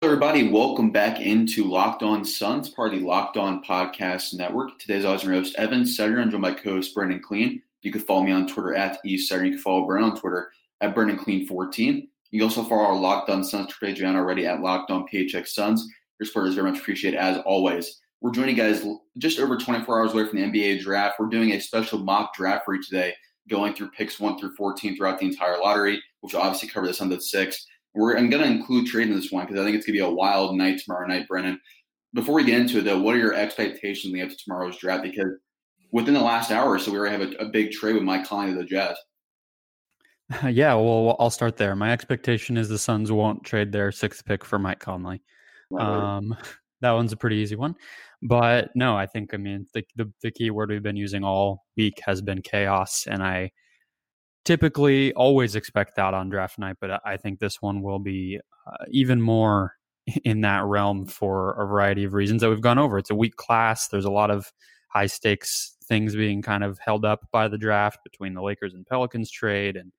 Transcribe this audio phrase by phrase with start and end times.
[0.00, 0.48] everybody.
[0.48, 4.78] Welcome back into Locked On Suns, part of the Locked On Podcast Network.
[4.78, 6.22] Today's Austin host, Evan Sidery.
[6.22, 7.62] I'm joined by co-host Brendan Kleen.
[7.82, 9.44] You can follow me on Twitter at eSutter.
[9.44, 12.06] You can follow Brendan on Twitter at Brendan Clean14.
[12.30, 15.48] You can also follow our Locked On Suns page on already at Locked On PHX
[15.48, 15.84] Suns.
[16.20, 18.00] Your support is very much appreciated as always.
[18.20, 18.86] We're joining guys
[19.18, 21.16] just over 24 hours away from the NBA draft.
[21.18, 23.14] We're doing a special mock draft for you today,
[23.48, 26.94] going through picks 1 through 14 throughout the entire lottery, which will obviously cover the
[26.94, 27.66] Suns at 6.
[27.94, 30.04] We're, I'm going to include trade in this one because I think it's going to
[30.04, 31.60] be a wild night tomorrow night, Brennan.
[32.14, 35.02] Before we get into it, though, what are your expectations leading up to tomorrow's draft?
[35.02, 35.30] Because
[35.92, 38.26] within the last hour or so, we already have a, a big trade with Mike
[38.26, 38.96] Conley to the Jazz.
[40.50, 41.74] Yeah, well, I'll start there.
[41.74, 45.22] My expectation is the Suns won't trade their sixth pick for Mike Conley.
[45.78, 46.36] Um,
[46.82, 47.74] that one's a pretty easy one.
[48.22, 51.64] But no, I think, I mean, the, the, the key word we've been using all
[51.78, 53.06] week has been chaos.
[53.08, 53.50] And I
[54.44, 58.84] typically always expect that on draft night, but I think this one will be uh,
[58.90, 59.74] even more
[60.24, 62.98] in that realm for a variety of reasons that we've gone over.
[62.98, 63.88] It's a weak class.
[63.88, 64.52] There's a lot of
[64.88, 68.86] high stakes things being kind of held up by the draft between the Lakers and
[68.86, 69.90] Pelicans trade and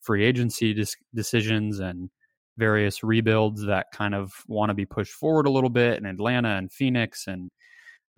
[0.00, 2.10] free agency dis- decisions and
[2.58, 6.56] various rebuilds that kind of want to be pushed forward a little bit in Atlanta
[6.56, 7.50] and Phoenix and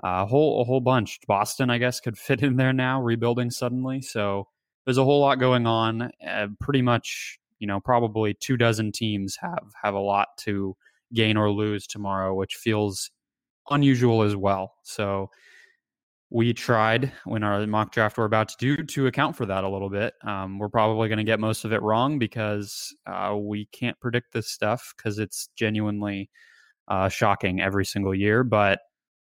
[0.05, 1.19] uh, a whole a whole bunch.
[1.27, 4.01] Boston, I guess, could fit in there now, rebuilding suddenly.
[4.01, 4.49] So
[4.89, 6.11] there's a whole lot going on.
[6.27, 10.75] Uh, pretty much, you know, probably two dozen teams have have a lot to
[11.13, 13.11] gain or lose tomorrow, which feels
[13.69, 14.77] unusual as well.
[14.85, 15.29] So
[16.31, 19.69] we tried when our mock draft we're about to do to account for that a
[19.69, 20.15] little bit.
[20.25, 24.33] Um, we're probably going to get most of it wrong because uh, we can't predict
[24.33, 26.31] this stuff because it's genuinely
[26.89, 28.43] uh, shocking every single year.
[28.43, 28.81] But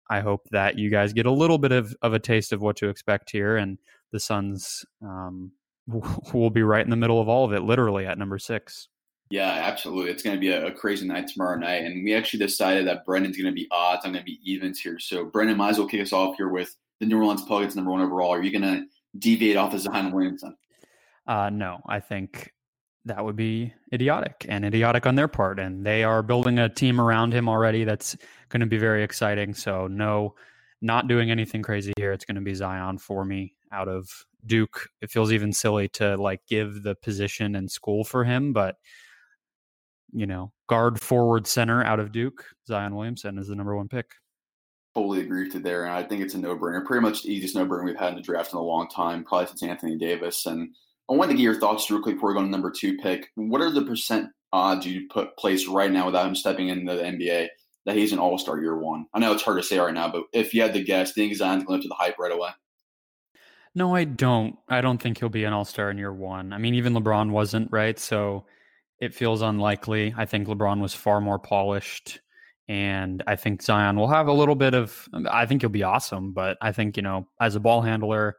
[0.08, 2.76] I hope that you guys get a little bit of, of a taste of what
[2.76, 3.58] to expect here.
[3.58, 3.76] And
[4.12, 5.52] the Suns um,
[6.32, 8.88] will be right in the middle of all of it, literally at number six.
[9.30, 10.10] Yeah, absolutely.
[10.10, 11.84] It's going to be a, a, crazy night tomorrow night.
[11.84, 14.02] And we actually decided that Brendan's going to be odds.
[14.04, 14.98] I'm going to be evens here.
[14.98, 17.92] So, Brendan, might as well kick us off here with the New Orleans Pelicans number
[17.92, 18.34] one overall.
[18.34, 20.56] Are you going to deviate off of Zion Williamson?
[21.28, 22.52] Uh, no, I think
[23.04, 25.60] that would be idiotic and idiotic on their part.
[25.60, 28.16] And they are building a team around him already that's
[28.48, 29.54] going to be very exciting.
[29.54, 30.34] So, no,
[30.82, 32.12] not doing anything crazy here.
[32.12, 34.08] It's going to be Zion for me out of
[34.46, 34.88] Duke.
[35.00, 38.76] It feels even silly to like give the position and school for him, but
[40.12, 44.10] you know, guard, forward, center out of Duke, Zion Williamson is the number one pick.
[44.94, 46.84] Totally agree with you there, and I think it's a no-brainer.
[46.84, 49.46] Pretty much the easiest no-brainer we've had in the draft in a long time, probably
[49.46, 50.46] since Anthony Davis.
[50.46, 50.74] And
[51.08, 53.28] I wanted to get your thoughts real quick before we go to number two pick.
[53.36, 57.02] What are the percent odds you put place right now without him stepping into the
[57.02, 57.48] NBA
[57.86, 59.06] that he's an All Star year one?
[59.14, 61.22] I know it's hard to say right now, but if you had to guess, do
[61.22, 62.50] you think Zion's going to the hype right away?
[63.74, 64.56] No, I don't.
[64.68, 66.52] I don't think he'll be an All Star in year one.
[66.52, 68.46] I mean, even LeBron wasn't right, so
[69.00, 70.14] it feels unlikely.
[70.16, 72.20] I think LeBron was far more polished,
[72.68, 75.08] and I think Zion will have a little bit of.
[75.30, 78.36] I think he'll be awesome, but I think you know, as a ball handler,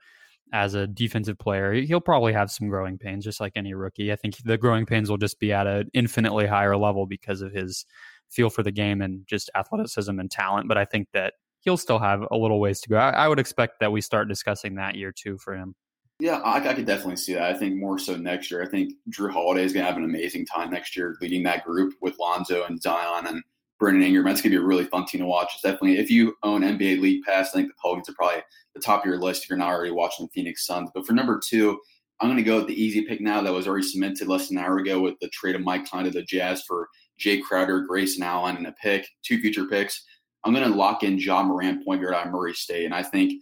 [0.54, 4.12] as a defensive player, he'll probably have some growing pains, just like any rookie.
[4.12, 7.54] I think the growing pains will just be at an infinitely higher level because of
[7.54, 7.86] his
[8.32, 10.68] feel for the game and just athleticism and talent.
[10.68, 12.98] But I think that he'll still have a little ways to go.
[12.98, 15.76] I, I would expect that we start discussing that year too for him.
[16.20, 17.44] Yeah, I, I, could definitely see that.
[17.44, 18.62] I think more so next year.
[18.62, 21.66] I think Jrue Holiday is going to have an amazing time next year leading that
[21.66, 23.42] group with Lonzo and Zion and
[23.80, 24.26] Brandon Ingram.
[24.26, 25.50] That's going to be a really fun team to watch.
[25.54, 28.44] It's definitely, if you own NBA League Pass, I think the Pelicans are probably
[28.76, 30.92] the top of your list if you're not already watching the Phoenix Suns.
[30.94, 31.80] But for number two,
[32.20, 34.60] I'm going to go with the easy pick now that was already cemented less than
[34.60, 36.88] an hour ago with the trade of Mike Conley to the Jazz for
[37.22, 40.04] Jae Crowder, Grayson Allen, and a pick, two future picks.
[40.44, 43.34] I'm going to lock in Ja Morant, point guard at Murray State, and I think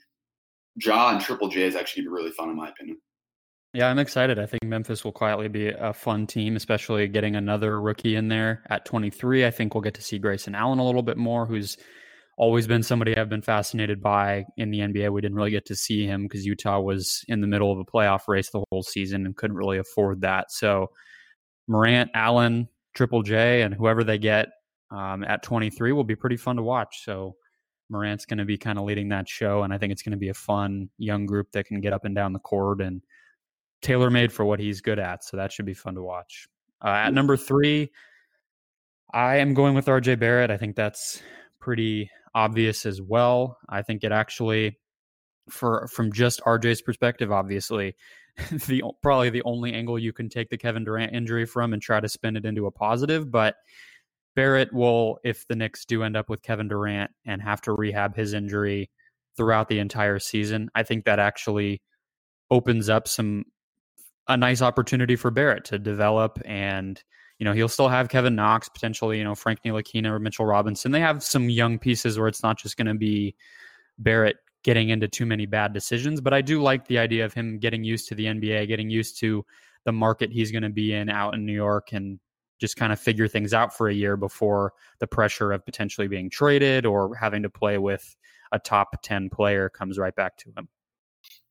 [0.76, 2.98] Ja and Triple J is actually be really fun in my opinion.
[3.74, 4.40] Yeah, I'm excited.
[4.40, 8.64] I think Memphis will quietly be a fun team, especially getting another rookie in there
[8.70, 9.46] at 23.
[9.46, 11.78] I think we'll get to see Grayson Allen a little bit more, who's
[12.36, 15.12] always been somebody I've been fascinated by in the NBA.
[15.12, 17.86] We didn't really get to see him because Utah was in the middle of a
[17.86, 20.52] playoff race the whole season and couldn't really afford that.
[20.52, 20.88] So
[21.68, 24.50] Morant, Allen, Triple J, and whoever they get
[24.92, 27.06] um, at 23 will be pretty fun to watch.
[27.06, 27.38] So
[27.90, 30.18] Morant's going to be kind of leading that show, and I think it's going to
[30.18, 33.02] be a fun young group that can get up and down the court and
[33.82, 35.24] tailor made for what he's good at.
[35.24, 36.50] So that should be fun to watch.
[36.84, 37.90] Uh, at number three,
[39.14, 40.52] I am going with RJ Barrett.
[40.52, 41.22] I think that's
[41.62, 43.60] pretty obvious as well.
[43.70, 44.78] I think it actually,
[45.50, 47.96] for from just RJ's perspective, obviously,
[48.68, 52.00] the probably the only angle you can take the Kevin Durant injury from and try
[52.00, 53.56] to spin it into a positive, but
[54.36, 58.16] Barrett will, if the Knicks do end up with Kevin Durant and have to rehab
[58.16, 58.90] his injury
[59.36, 61.82] throughout the entire season, I think that actually
[62.52, 63.46] opens up some
[64.28, 67.02] a nice opportunity for Barrett to develop and
[67.40, 70.92] you know, he'll still have Kevin Knox, potentially, you know, Frank Ntilikina or Mitchell Robinson.
[70.92, 73.34] They have some young pieces where it's not just going to be
[73.98, 76.22] Barrett getting into too many bad decisions.
[76.22, 79.20] But I do like the idea of him getting used to the NBA, getting used
[79.20, 79.46] to
[79.86, 82.20] the market he's going to be in out in New York and
[82.60, 86.30] just kind of figure things out for a year before the pressure of potentially being
[86.30, 88.16] traded or having to play with
[88.52, 90.68] a top 10 player comes right back to him.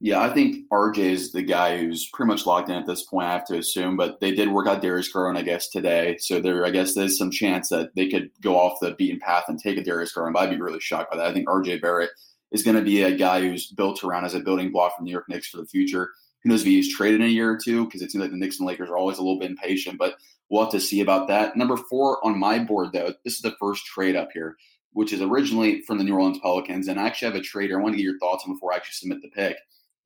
[0.01, 3.27] Yeah, I think RJ is the guy who's pretty much locked in at this point,
[3.27, 3.97] I have to assume.
[3.97, 6.17] But they did work out Darius Garland, I guess, today.
[6.21, 9.45] So there, I guess there's some chance that they could go off the beaten path
[9.49, 10.35] and take a Darius Garland.
[10.35, 11.27] But I'd be really shocked by that.
[11.27, 12.11] I think RJ Barrett
[12.51, 15.11] is going to be a guy who's built around as a building block for New
[15.11, 16.11] York Knicks for the future.
[16.43, 17.85] Who knows if he's traded in a year or two?
[17.85, 19.99] Because it seems like the Knicks and Lakers are always a little bit impatient.
[19.99, 20.17] But
[20.49, 21.57] we'll have to see about that.
[21.57, 24.57] Number four on my board, though, this is the first trade up here,
[24.93, 26.89] which is originally from the New Orleans Pelicans.
[26.89, 28.77] And I actually have a trader I want to get your thoughts on before I
[28.77, 29.57] actually submit the pick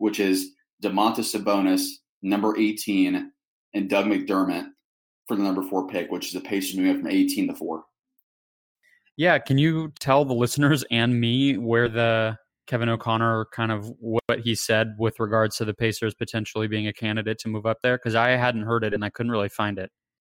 [0.02, 1.86] which is Domantas Sabonis,
[2.22, 3.30] number 18,
[3.74, 4.66] and Doug McDermott
[5.28, 7.84] for the number four pick, which is the Pacers moving from 18 to four.
[9.16, 12.36] Yeah, can you tell the listeners and me where the
[12.66, 16.92] Kevin O'Connor kind of what he said with regards to the Pacers potentially being a
[16.92, 17.98] candidate to move up there?
[17.98, 19.90] Because I hadn't heard it and I couldn't really find it.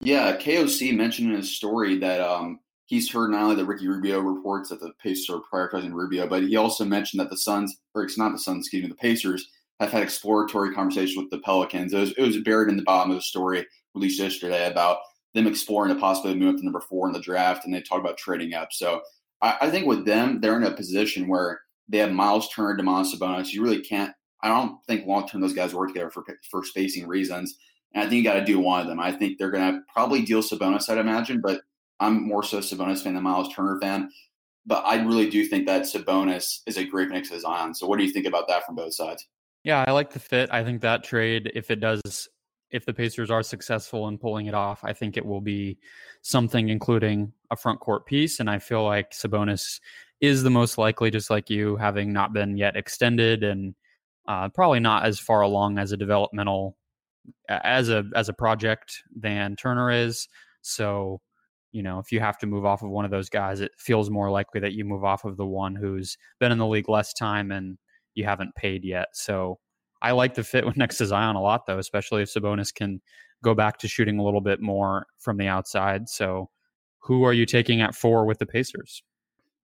[0.01, 4.21] Yeah, KOC mentioned in his story that um, he's heard not only the Ricky Rubio
[4.21, 8.03] reports that the Pacers are prioritizing Rubio, but he also mentioned that the Suns, or
[8.03, 9.49] it's not the Suns, excuse me, the Pacers
[9.79, 11.93] have had exploratory conversations with the Pelicans.
[11.93, 14.99] It was, it was buried in the bottom of the story released yesterday about
[15.35, 17.81] them exploring the possibility of moving up to number four in the draft, and they
[17.81, 18.69] talk about trading up.
[18.73, 19.01] So
[19.41, 23.15] I, I think with them, they're in a position where they have Miles Turner, Domantas
[23.15, 23.53] Sabonis.
[23.53, 24.13] You really can't.
[24.43, 27.57] I don't think long term those guys work together for for spacing reasons.
[27.95, 29.01] And I think you got to do one of them.
[29.01, 31.61] I think they're going to probably deal Sabonis, I'd imagine, but
[32.01, 34.11] I'm more so Sabonis fan than Miles Turner fan.
[34.65, 37.75] But I really do think that Sabonis is a great mix of Zion.
[37.75, 39.27] So what do you think about that from both sides?
[39.65, 40.51] Yeah, I like the fit.
[40.53, 42.01] I think that trade, if it does,
[42.73, 45.79] if the Pacers are successful in pulling it off, I think it will be
[46.23, 48.41] something including a front court piece.
[48.41, 49.81] And I feel like Sabonis
[50.21, 53.75] is the most likely, just like you, having not been yet extended and
[54.27, 56.77] uh, probably not as far along as a developmental
[57.49, 60.29] as a as a project than Turner is.
[60.63, 61.21] So
[61.73, 64.11] you know, if you have to move off of one of those guys, it feels
[64.11, 67.15] more likely that you move off of the one who's been in the league less
[67.15, 67.79] time and
[68.15, 69.09] you haven't paid yet.
[69.15, 69.59] So
[70.03, 73.01] I like the fit with next to Zion a lot, though, especially if Sabonis can
[73.43, 76.09] go back to shooting a little bit more from the outside.
[76.09, 76.51] So
[76.99, 79.03] who are you taking at four with the Pacers?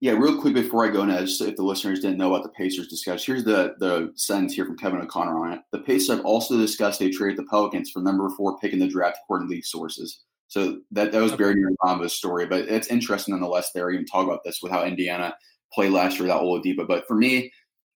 [0.01, 2.87] Yeah, real quick before I go into if the listeners didn't know about the Pacers
[2.87, 5.59] discussion, here's the the sentence here from Kevin O'Connor on it.
[5.71, 8.87] The Pacers have also discussed a trade the Pelicans for number four pick in the
[8.87, 10.21] draft, according to league sources.
[10.47, 13.71] So that, that was buried in Rambo's story, but it's interesting nonetheless.
[13.71, 15.35] There, even talk about this with how Indiana
[15.71, 16.87] played last year without Oladipo.
[16.87, 17.51] But for me,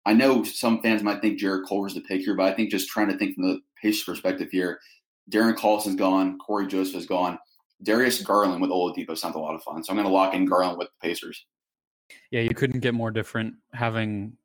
[0.06, 2.90] I know some fans might think Jarrett Culver's the pick here, but I think just
[2.90, 4.80] trying to think from the Pacers perspective here,
[5.32, 7.40] Darren Collison's gone, Corey Joseph is gone.
[7.82, 9.84] Darius Garland with Oladipo sounds a lot of fun.
[9.84, 11.46] So I'm going to lock in Garland with the Pacers.
[12.32, 14.38] Yeah, you couldn't get more different having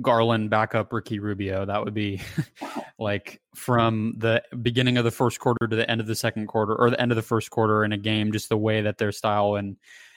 [0.00, 1.64] Garland back up Ricky Rubio.
[1.64, 2.20] That would be
[2.98, 6.74] like from the beginning of the first quarter to the end of the second quarter
[6.74, 9.12] or the end of the first quarter in a game, just the way that their
[9.12, 9.76] style and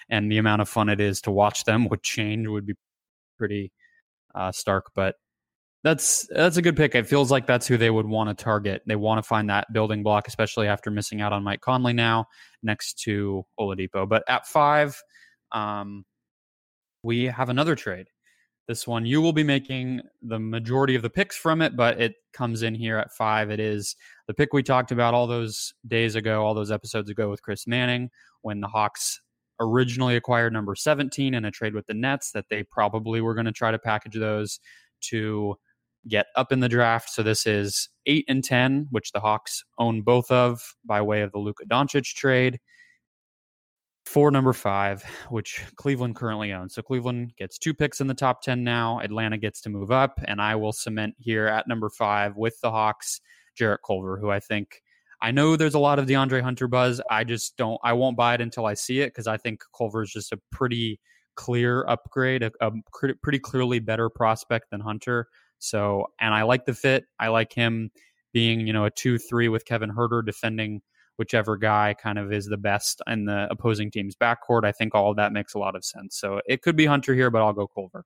[0.09, 2.74] and the amount of fun it is to watch them would change would be
[3.38, 3.71] pretty
[4.35, 4.91] uh, stark.
[4.95, 5.15] But
[5.83, 6.93] that's that's a good pick.
[6.95, 8.81] It feels like that's who they would want to target.
[8.85, 12.25] They want to find that building block, especially after missing out on Mike Conley now
[12.61, 14.07] next to Oladipo.
[14.07, 15.01] But at five,
[15.53, 16.03] um,
[17.01, 18.07] we have another trade.
[18.68, 22.13] This one, you will be making the majority of the picks from it, but it
[22.33, 23.49] comes in here at five.
[23.49, 23.95] It is
[24.27, 27.65] the pick we talked about all those days ago, all those episodes ago with Chris
[27.65, 28.11] Manning
[28.44, 29.21] when the Hawks
[29.59, 33.45] originally acquired number 17 in a trade with the Nets that they probably were going
[33.45, 34.59] to try to package those
[35.01, 35.56] to
[36.07, 37.09] get up in the draft.
[37.09, 41.31] So this is 8 and 10, which the Hawks own both of by way of
[41.31, 42.59] the Luka Doncic trade
[44.06, 46.73] for number five, which Cleveland currently owns.
[46.73, 48.99] So Cleveland gets two picks in the top 10 now.
[49.01, 52.71] Atlanta gets to move up, and I will cement here at number five with the
[52.71, 53.21] Hawks,
[53.56, 54.81] Jarrett Culver, who I think.
[55.21, 57.02] I know there's a lot of DeAndre Hunter buzz.
[57.09, 57.80] I just don't.
[57.83, 60.40] I won't buy it until I see it because I think Culver is just a
[60.52, 60.99] pretty
[61.35, 62.71] clear upgrade, a, a
[63.21, 65.28] pretty clearly better prospect than Hunter.
[65.59, 67.06] So, and I like the fit.
[67.19, 67.92] I like him
[68.33, 70.81] being, you know, a two-three with Kevin Huerter defending
[71.18, 74.64] whichever guy kind of is the best in the opposing team's backcourt.
[74.64, 76.18] I think all of that makes a lot of sense.
[76.18, 78.06] So it could be Hunter here, but I'll go Culver.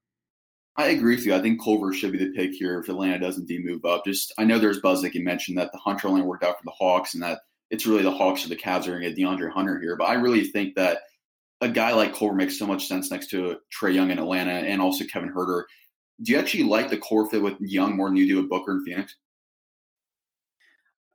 [0.75, 1.35] I agree with you.
[1.35, 4.05] I think Culver should be the pick here if Atlanta doesn't move up.
[4.05, 6.65] Just I know there's buzz that you mentioned that the Hunter only worked out for
[6.65, 9.17] the Hawks and that it's really the Hawks or the Cavs are going to get
[9.17, 9.95] DeAndre Hunter here.
[9.95, 10.99] But I really think that
[11.61, 14.81] a guy like Culver makes so much sense next to Trae Young in Atlanta and
[14.81, 15.63] also Kevin Huerter.
[16.21, 18.71] Do you actually like the core fit with Young more than you do with Booker
[18.71, 19.15] and Phoenix?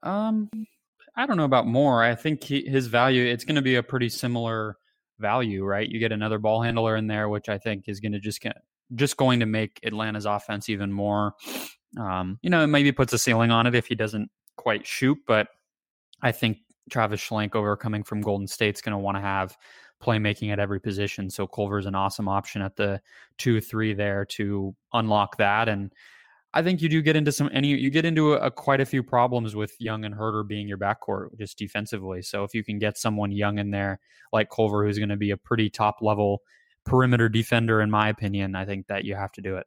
[0.03, 0.49] Um,
[1.17, 2.03] I don't know about more.
[2.03, 4.77] I think he, his value it's going to be a pretty similar
[5.19, 5.89] value, right?
[5.89, 8.57] You get another ball handler in there, which I think is going to just get
[8.95, 11.35] just going to make Atlanta's offense even more.
[11.99, 15.19] Um, you know, it maybe puts a ceiling on it if he doesn't quite shoot,
[15.27, 15.49] but
[16.23, 16.59] I think
[16.91, 19.57] Travis Schlenk coming from Golden State's going to want to have
[20.03, 21.29] playmaking at every position.
[21.31, 23.01] So Culver's an awesome option at the
[23.37, 25.69] two, three there to unlock that.
[25.69, 25.93] And
[26.55, 28.87] I think you do get into some, any you, get into a, a, quite a
[28.87, 32.23] few problems with Young and Huerter being your backcourt just defensively.
[32.23, 34.01] So if you can get someone young in there
[34.33, 36.43] like Culver, who's going to be a pretty top level
[36.89, 39.67] perimeter defender, in my opinion, I think that you have to do it.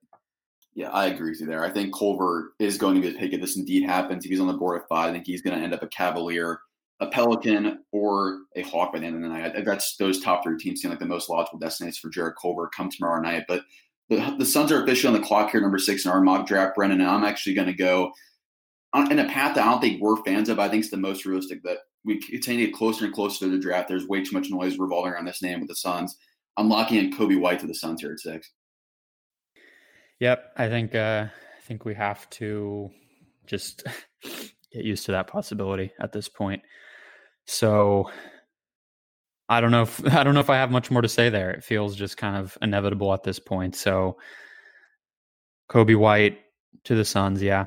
[0.74, 1.64] Yeah, I agree with you there.
[1.64, 4.24] I think Culver is going to be the pick if this indeed happens.
[4.24, 5.88] If he's on the board at five, I think he's going to end up a
[5.88, 6.60] Cavalier
[7.02, 9.66] a Pelican or a Hawk by the end of the night.
[9.66, 12.92] That's those top three teams seem like the most logical destinations for Jarrett Culver come
[12.92, 13.46] tomorrow night.
[13.48, 13.64] But
[14.10, 16.76] the, the Suns are officially on the clock here, number six in our mock draft,
[16.76, 17.02] Brennan.
[17.02, 18.14] And I'm actually going to go
[19.10, 20.60] in a path that I don't think we're fans of.
[20.60, 23.52] I think it's the most realistic that we continue to get closer and closer to
[23.52, 23.90] the draft.
[23.90, 26.16] There's way too much noise revolving around this name with the Suns.
[26.58, 28.52] I'm locking in Coby White to the Suns here at six.
[30.20, 32.92] Yep, I think uh, I think we have to
[33.48, 33.84] just
[34.24, 36.62] get used to that possibility at this point.
[37.46, 38.10] So
[39.50, 41.52] I don't know if I don't know if I have much more to say there.
[41.52, 43.76] It feels just kind of inevitable at this point.
[43.76, 44.18] So
[45.70, 46.40] Coby White
[46.86, 47.66] to the Suns, yeah.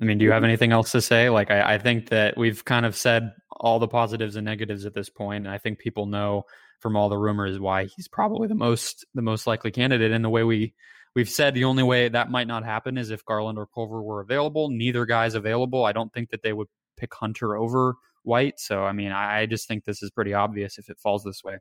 [0.00, 1.30] I mean, do you have anything else to say?
[1.30, 4.94] Like, I, I think that we've kind of said all the positives and negatives at
[4.94, 6.44] this point, and I think people know
[6.84, 10.12] from all the rumors why he's probably the most the most likely candidate.
[10.12, 10.74] And the way we
[11.16, 14.20] we've said the only way that might not happen is if Garland or Culver were
[14.20, 14.68] available.
[14.68, 15.86] Neither guy's available.
[15.86, 18.60] I don't think that they would pick Hunter over White.
[18.60, 21.56] So, I mean, I just think this is pretty obvious if it falls this way.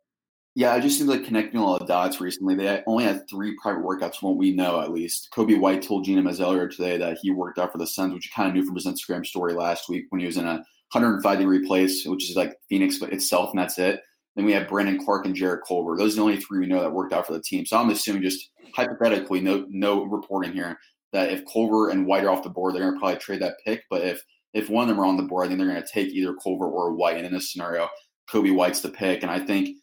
[0.55, 2.55] Yeah, I just seems like connecting all the dots recently.
[2.55, 5.29] They only had three private workouts from what we know, at least.
[5.33, 8.31] Coby White told Gina Mazzelier today that he worked out for the Suns, which you
[8.35, 11.37] kind of knew from his Instagram story last week when he was in a 105
[11.39, 14.01] degree place, which is like Phoenix itself, and that's it.
[14.35, 15.95] Then we have Brandon Clarke and Jarrett Culver.
[15.95, 17.65] Those are the only three we know that worked out for the team.
[17.65, 20.79] So I'm assuming just hypothetically, no no reporting here,
[21.11, 23.57] that if Culver and White are off the board, they're going to probably trade that
[23.65, 23.83] pick.
[23.89, 24.23] But if
[24.53, 26.35] if one of them are on the board, I think they're going to take either
[26.35, 27.17] Culver or White.
[27.17, 27.89] And in this scenario,
[28.29, 29.23] Coby White's the pick.
[29.23, 29.77] And I think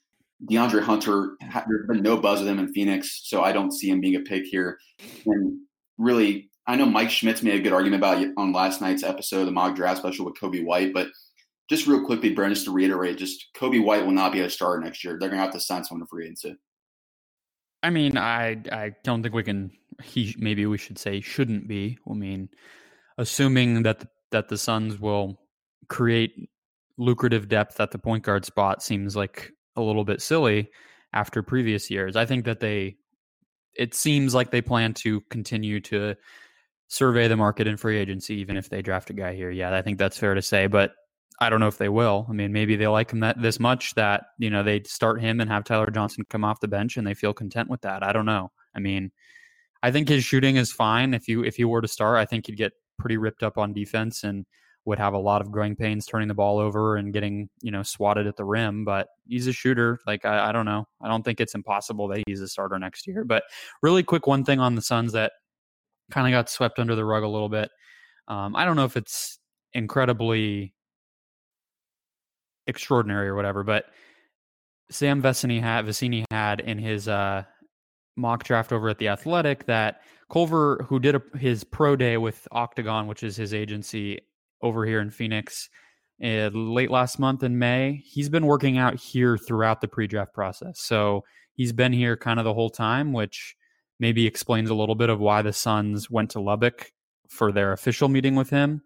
[0.49, 4.00] DeAndre Hunter, there's been no buzz with him in Phoenix, so I don't see him
[4.00, 4.78] being a pick here.
[5.26, 5.59] And
[5.99, 9.45] really, I know Mike Schmitz made a good argument about it on last night's episode,
[9.45, 10.95] the mock draft special with Coby White.
[10.95, 11.09] But
[11.71, 14.81] just real quickly, Brent, just to reiterate, just Coby White will not be a starter
[14.81, 15.17] next year.
[15.19, 16.57] They're going to have to sign someone to free agency.
[17.83, 19.71] I mean, I I don't think we can.
[20.03, 21.97] He maybe we should say shouldn't be.
[22.11, 22.49] I mean,
[23.17, 25.41] assuming that the that the Suns will
[25.89, 26.50] create
[26.99, 30.71] lucrative depth at the point guard spot seems like a little bit silly
[31.12, 32.17] after previous years.
[32.17, 32.97] I think that they
[33.77, 36.17] it seems like they plan to continue to
[36.89, 39.50] survey the market in free agency even if they draft a guy here.
[39.50, 40.93] Yeah, I think that's fair to say, but
[41.40, 42.26] I don't know if they will.
[42.28, 45.40] I mean, maybe they like him that this much that, you know, they start him
[45.40, 48.02] and have Tyler Johnson come off the bench and they feel content with that.
[48.02, 48.50] I don't know.
[48.75, 49.11] I mean,
[49.82, 51.14] I think his shooting is fine.
[51.14, 53.73] If you if he were to start, I think he'd get pretty ripped up on
[53.73, 54.44] defense and
[54.85, 57.82] would have a lot of growing pains turning the ball over and getting you know
[57.82, 61.23] swatted at the rim but he's a shooter like I, I, don't know i don't
[61.23, 63.42] think it's impossible that he's a starter next year but
[63.82, 65.32] really quick one thing on the suns that
[66.11, 67.70] kind of got swept under the rug a little bit
[68.28, 69.38] um, i don't know if it's
[69.75, 70.75] incredibly
[72.67, 73.87] extraordinary or whatever but
[74.90, 77.43] sam vecenie had vecenie had in his uh,
[78.17, 80.00] mock draft over at the athletic that
[80.31, 84.21] Culver, who did a, his pro day with Octagon, which is his agency
[84.62, 85.69] over here in Phoenix,
[86.23, 90.81] uh, late last month in May, he's been working out here throughout the pre-draft process.
[90.81, 91.25] So
[91.55, 93.57] he's been here kind of the whole time, which
[93.99, 96.93] maybe explains a little bit of why the Suns went to Lubbock
[97.29, 98.83] for their official meeting with him.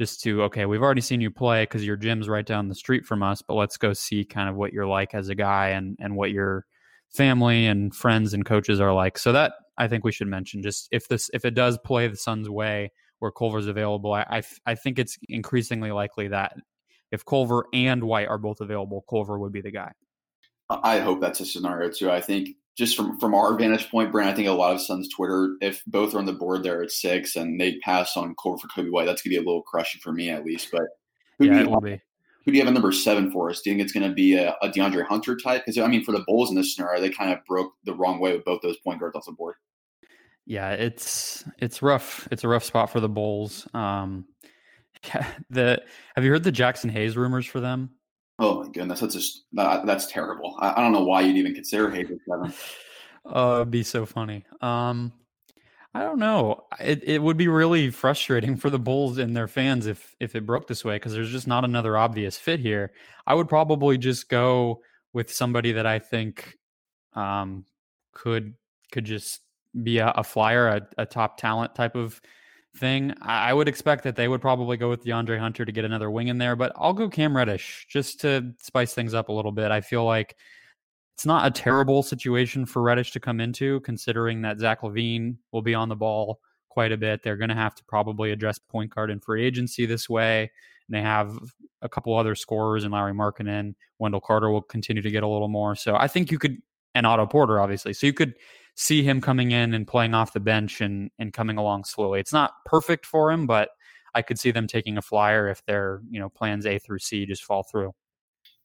[0.00, 3.04] Just to okay, we've already seen you play because your gym's right down the street
[3.04, 5.94] from us, but let's go see kind of what you're like as a guy and
[6.00, 6.64] and what your
[7.10, 9.18] family and friends and coaches are like.
[9.18, 12.16] So that I think we should mention just if this if it does play the
[12.16, 16.54] Suns' way where Culver's available, I, I, I think it's increasingly likely that
[17.12, 19.92] if Culver and White are both available, Culver would be the guy.
[20.70, 22.10] I hope that's a scenario too.
[22.10, 25.08] I think just from from our vantage point, Brent, I think a lot of Suns
[25.08, 28.58] Twitter, if both are on the board there at six and they pass on Culver
[28.58, 30.68] for Coby White, that's gonna be a little crushing for me at least.
[30.70, 30.82] But
[31.38, 32.00] yeah, it will be.
[32.44, 33.60] Who do you have a number seven for us?
[33.60, 35.62] Do you think it's going to be a, a DeAndre Hunter type?
[35.64, 38.18] Because I mean, for the Bulls in this scenario, they kind of broke the wrong
[38.18, 39.56] way with both those point guards off the board.
[40.46, 42.26] Yeah, it's it's rough.
[42.30, 43.68] It's a rough spot for the Bulls.
[43.74, 44.24] Um,
[45.04, 45.82] yeah, the
[46.16, 47.90] have you heard the Jaxson Hayes rumors for them?
[48.40, 50.56] Oh my goodness, that's just that, that's terrible.
[50.58, 52.52] I, I, don't know why you'd even consider Hayes seven.
[53.26, 54.46] Oh, it'd be so funny.
[54.62, 55.12] Um,
[55.92, 56.64] I don't know.
[56.80, 60.46] It it would be really frustrating for the Bulls and their fans if if it
[60.46, 62.92] broke this way because there's just not another obvious fit here.
[63.26, 64.80] I would probably just go
[65.12, 66.56] with somebody that I think
[67.12, 67.66] um,
[68.14, 68.54] could
[68.90, 69.40] could just
[69.82, 72.20] be a, a flyer, a, a, top talent type of
[72.76, 73.14] thing.
[73.20, 76.28] I, would expect that they would probably go with DeAndre Hunter to get another wing
[76.28, 79.70] in there, but I'll go Cam Reddish just to spice things up a little bit.
[79.70, 80.36] I feel like
[81.14, 85.62] it's not a terrible situation for Reddish to come into, considering that Zach LaVine will
[85.62, 87.22] be on the ball quite a bit.
[87.22, 90.50] They're going to have to probably address point guard and free agency this way.
[90.88, 91.38] And they have
[91.82, 93.74] a couple other scorers and Lauri Markkanen.
[93.98, 95.74] Wendell Carter will continue to get a little more.
[95.74, 96.56] So I think you could,
[96.94, 97.92] and Otto Porter, obviously.
[97.92, 98.34] So you could
[98.76, 102.20] see him coming in and playing off the bench and, and coming along slowly.
[102.20, 103.70] It's not perfect for him, but
[104.14, 107.26] I could see them taking a flyer if their, you know, plans A through C
[107.26, 107.92] just fall through.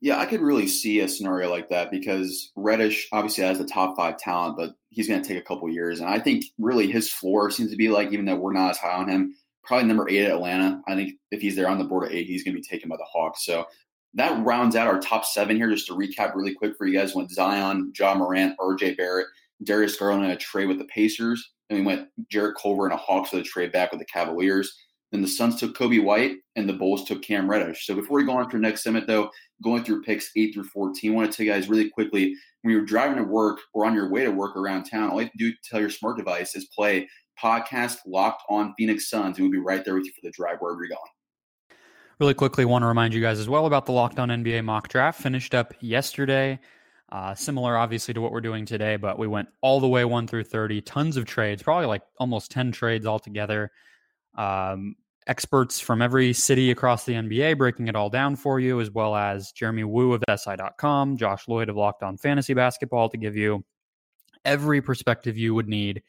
[0.02, 3.96] Yeah, I could really see a scenario like that because Reddish obviously has the top
[3.96, 6.00] five talent, but he's going to take a couple years.
[6.00, 8.78] And I think really his floor seems to be like, even though we're not as
[8.78, 10.82] high on him, probably number eight at Atlanta.
[10.88, 12.90] I think if he's there on the board at eight, he's going to be taken
[12.90, 13.46] by the Hawks.
[13.46, 13.66] So
[14.14, 15.70] that rounds out our top seven here.
[15.70, 19.28] Just to recap really quick for you guys, went Zion, Ja Morant, RJ Barrett,
[19.64, 21.52] Darius Garland in a trade with the Pacers.
[21.70, 24.76] And we went Jarrett Culver and a Hawks for the trade back with the Cavaliers.
[25.12, 27.86] Then the Suns took Coby White and the Bulls took Cam Reddish.
[27.86, 29.30] So before we go on to the next segment, though,
[29.64, 32.74] going through picks eight through 14, I want to tell you guys really quickly when
[32.74, 35.32] you're driving to work or on your way to work around town, all you have
[35.32, 37.08] to do to tell your smart device is play
[37.42, 39.38] podcast Locked on Phoenix Suns.
[39.38, 41.80] And we'll be right there with you for the drive wherever you're going.
[42.20, 44.88] Really quickly, want to remind you guys as well about the Locked On NBA mock
[44.88, 45.22] draft.
[45.22, 46.60] Finished up yesterday.
[47.12, 50.28] Uh, similar, obviously, to what we're doing today, but we went all the way one
[50.28, 50.82] through 30.
[50.82, 53.72] Tons of trades, probably like almost 10 trades altogether.
[54.38, 54.96] Um,
[55.28, 59.16] experts from every city across the NBA breaking it all down for you, as well
[59.16, 63.64] as Jeremy Woo of SI.com, Josh Lloyd of Locked On Fantasy Basketball to give you
[64.44, 66.04] every perspective you would need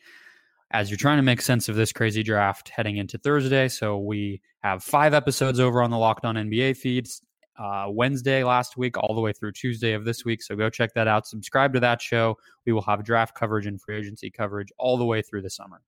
[0.71, 3.69] as you're trying to make sense of this crazy draft heading into Thursday.
[3.69, 7.23] So we have five episodes over on the Locked On NBA feeds.
[7.59, 10.43] Uh, Wednesday last week, all the way through Tuesday of this week.
[10.43, 11.27] So go check that out.
[11.27, 12.37] Subscribe to that show.
[12.65, 15.81] We will have draft coverage and free agency coverage all the way through the summer.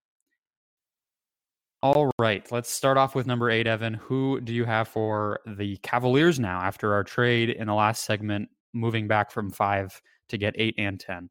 [1.81, 3.95] All right, let's start off with number eight, Evan.
[3.95, 8.49] Who do you have for the Cavaliers now after our trade in the last segment,
[8.73, 10.01] moving back from five
[10.31, 11.29] to get eight and 10?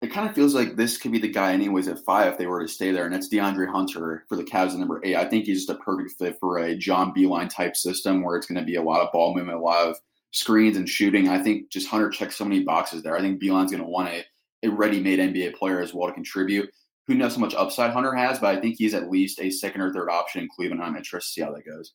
[0.00, 2.46] It kind of feels like this could be the guy, anyways, at five if they
[2.46, 5.16] were to stay there, and that's DeAndre Hunter for the Cavs at number eight.
[5.16, 8.46] I think he's just a perfect fit for a John Beilein type system where it's
[8.46, 9.96] going to be a lot of ball movement, a lot of
[10.30, 11.28] screens and shooting.
[11.28, 13.16] I think just Hunter checks so many boxes there.
[13.16, 14.24] I think Beilein's going to want a,
[14.62, 16.70] a ready made NBA player as well to contribute
[17.08, 19.80] who knows how much upside Hunter has, but I think he's at least a second
[19.80, 20.82] or third option in Cleveland.
[20.82, 21.94] I'm interested to see how that goes.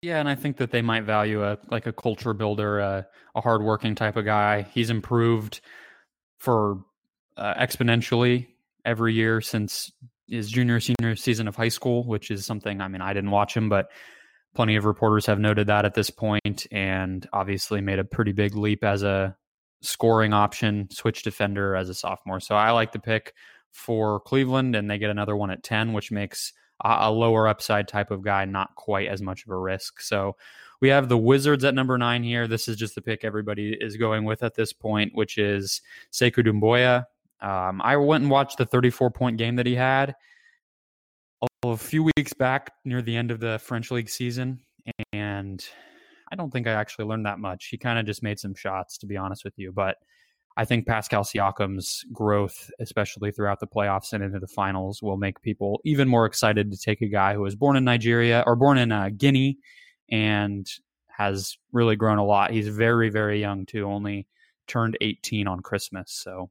[0.00, 3.40] Yeah, and I think that they might value a like a culture builder, a, a
[3.40, 4.62] hardworking type of guy.
[4.62, 5.60] He's improved
[6.38, 6.84] for
[7.38, 8.46] uh, exponentially
[8.84, 9.92] every year since
[10.26, 12.80] his junior senior season of high school, which is something.
[12.80, 13.88] I mean, I didn't watch him, but
[14.54, 18.54] plenty of reporters have noted that at this point, and obviously made a pretty big
[18.56, 19.36] leap as a
[19.80, 22.40] scoring option, switch defender as a sophomore.
[22.40, 23.34] So I like the pick
[23.70, 26.52] for Cleveland, and they get another one at 10, which makes
[26.84, 30.00] a, lower upside type of guy not quite as much of a risk.
[30.00, 30.36] So
[30.80, 32.46] we have the Wizards at number nine here.
[32.46, 35.80] This is just the pick everybody is going with at this point, which is
[36.12, 37.04] Sekou Doumbouya.
[37.40, 40.14] Um, I went and watched the 34 point game that he had
[41.64, 44.60] a few weeks back near the end of the French league season,
[45.12, 45.64] and
[46.32, 47.66] I don't think I actually learned that much.
[47.66, 49.96] He kind of just made some shots, to be honest with you, but
[50.56, 55.40] I think Pascal Siakam's growth, especially throughout the playoffs and into the finals, will make
[55.40, 58.76] people even more excited to take a guy who was born in Nigeria or born
[58.76, 59.56] in uh, Guinea
[60.10, 60.68] and
[61.06, 62.50] has really grown a lot.
[62.50, 64.26] He's very, very young too, only
[64.66, 66.10] turned 18 on Christmas.
[66.10, 66.50] So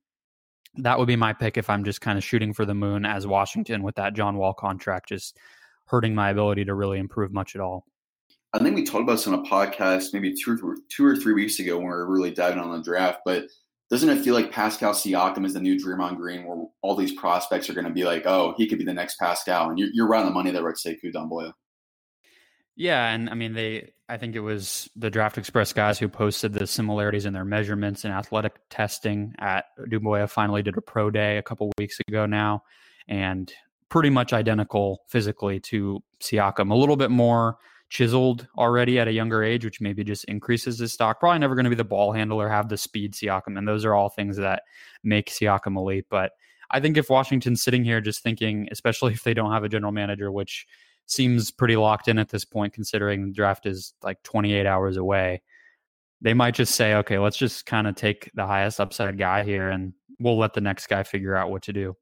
[0.77, 3.27] that would be my pick if I'm just kind of shooting for the moon as
[3.27, 5.37] Washington with that John Wall contract just
[5.85, 7.85] hurting my ability to really improve much at all.
[8.53, 11.33] I think we talked about this on a podcast maybe two or, two or three
[11.33, 13.45] weeks ago when we were really diving on the draft, but
[13.89, 17.69] doesn't it feel like Pascal Siakam is the new Draymond Green, where all these prospects
[17.69, 20.07] are going to be like, oh, he could be the next Pascal, and you're, you're
[20.07, 21.53] right on the money there with Sekou Doumbouya.
[22.77, 23.91] Yeah, and I mean they.
[24.07, 28.05] I think it was the Draft Express guys who posted the similarities in their measurements
[28.05, 30.29] and athletic testing at Doumbouya.
[30.29, 32.63] Finally, did a pro day a couple weeks ago now,
[33.07, 33.51] and
[33.89, 36.71] pretty much identical physically to Siakam.
[36.71, 37.57] A little bit more
[37.89, 41.19] chiseled already at a younger age, which maybe just increases his stock.
[41.19, 43.95] Probably never going to be the ball handler, have the speed Siakam, and those are
[43.95, 44.61] all things that
[45.03, 46.05] make Siakam elite.
[46.09, 46.31] But
[46.69, 49.91] I think if Washington's sitting here just thinking, especially if they don't have a general
[49.91, 50.67] manager, which
[51.07, 55.41] seems pretty locked in at this point, considering the draft is like 28 hours away,
[56.21, 59.69] they might just say, okay, let's just kind of take the highest upside guy here
[59.69, 61.95] and we'll let the next guy figure out what to do.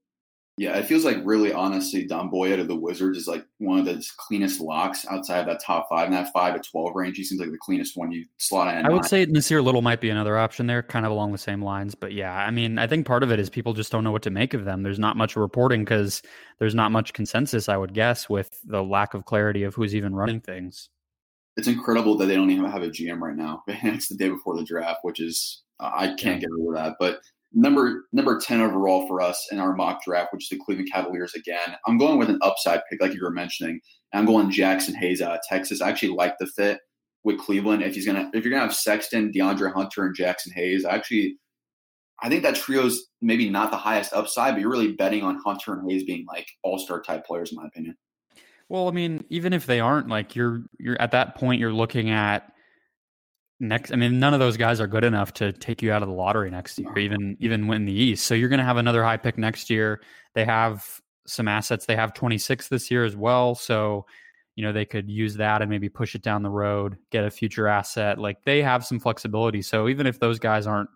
[0.57, 4.05] Yeah, it feels like really honestly, Doumbouya to the Wizards is like one of the
[4.15, 6.05] cleanest locks outside of that top five.
[6.05, 8.85] And that five to twelve range, he seems like the cleanest one you slot in.
[8.85, 11.61] I would say Nassir Little might be another option there, kind of along the same
[11.61, 11.93] lines.
[11.93, 14.23] But yeah, I mean, I think part of it is people just don't know what
[14.23, 14.81] to make of them.
[14.81, 16.21] There's not much reporting because
[16.59, 20.15] there's not much consensus, I would guess, with the lack of clarity of who's even
[20.15, 20.89] running things.
[21.57, 23.63] It's incredible that they don't even have a GM right now.
[23.67, 26.95] it's the day before the draft, which is I can't get over that.
[26.97, 27.19] But
[27.55, 31.33] number number 10 overall for us in our mock draft, which is the Cleveland Cavaliers
[31.33, 31.75] again.
[31.87, 33.79] I'm going with an upside pick, like you were mentioning.
[34.13, 35.81] I'm going Jaxson Hayes out of Texas.
[35.81, 36.79] I actually like the fit
[37.23, 37.81] with Cleveland.
[37.81, 41.37] If he's gonna if you're gonna have Sexton, DeAndre Hunter, and Jaxson Hayes, I actually
[42.21, 45.73] I think that trio's maybe not the highest upside, but you're really betting on Hunter
[45.73, 47.95] and Hayes being like all star type players, in my opinion.
[48.67, 52.09] Well, I mean, even if they aren't, like you're you're at that point, you're looking
[52.09, 52.51] at
[53.67, 56.07] next i mean none of those guys are good enough to take you out of
[56.07, 58.25] the lottery next year even even win the east.
[58.25, 60.01] So you're going to have another high pick next year.
[60.33, 61.85] They have some assets.
[61.85, 63.55] They have 26 this year as well.
[63.55, 64.05] So
[64.55, 67.31] you know they could use that and maybe push it down the road get a
[67.31, 68.17] future asset.
[68.17, 69.61] Like they have some flexibility.
[69.61, 70.89] So even if those guys aren't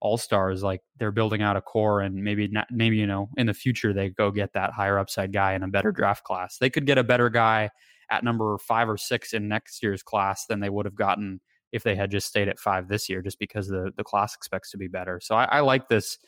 [0.00, 3.46] all stars like they're building out a core and maybe not maybe you know in
[3.46, 6.58] the future they go get that higher upside guy in a better draft class.
[6.58, 7.70] They could get a better guy
[8.10, 11.40] at number five or six in next year's class than they would have gotten
[11.72, 14.70] if they had just stayed at five this year, just because the the class expects
[14.70, 15.20] to be better.
[15.20, 16.18] So I, I like this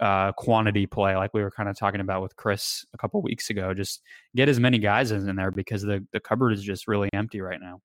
[0.00, 3.50] uh, quantity play, like we were kind of talking about with Chris a couple weeks
[3.50, 3.74] ago.
[3.74, 4.02] Just
[4.34, 7.40] get as many guys as in there because the the cupboard is just really empty
[7.40, 7.80] right now.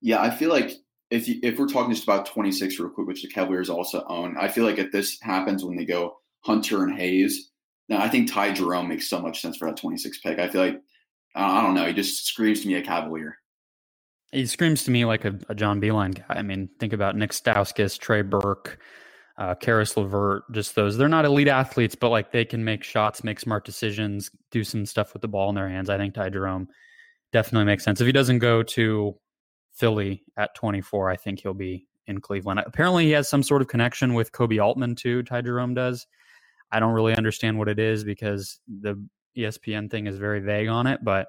[0.00, 0.72] Yeah, I feel like
[1.10, 4.36] if you, if we're talking just about 26 real quick, which the Cavaliers also own,
[4.38, 7.50] I feel like if this happens when they go Hunter and Hayes,
[7.88, 10.38] now I think Ty Jerome makes so much sense for that 26 pick.
[10.38, 10.80] I feel like
[11.34, 13.38] I don't know, he just screams to me a Cavalier.
[14.32, 16.24] He screams to me like a, a John Beilein guy.
[16.28, 18.78] I mean, think about Nick Stauskas, Trey Burke,
[19.38, 20.98] uh, Caris LeVert, just those.
[20.98, 24.84] They're not elite athletes, but like they can make shots, make smart decisions, do some
[24.84, 25.88] stuff with the ball in their hands.
[25.88, 26.68] I think Ty Jerome
[27.32, 28.00] definitely makes sense.
[28.00, 29.16] If he doesn't go to
[29.72, 32.60] Philly at 24, I think he'll be in Cleveland.
[32.66, 35.22] Apparently, he has some sort of connection with Koby Altman too.
[35.22, 36.06] Ty Jerome does.
[36.70, 39.02] I don't really understand what it is because the
[39.36, 41.28] ESPN thing is very vague on it, but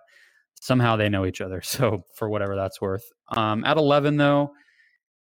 [0.59, 1.61] somehow they know each other.
[1.69, 3.05] So for whatever that's worth.
[3.35, 4.51] Um, at 11 though,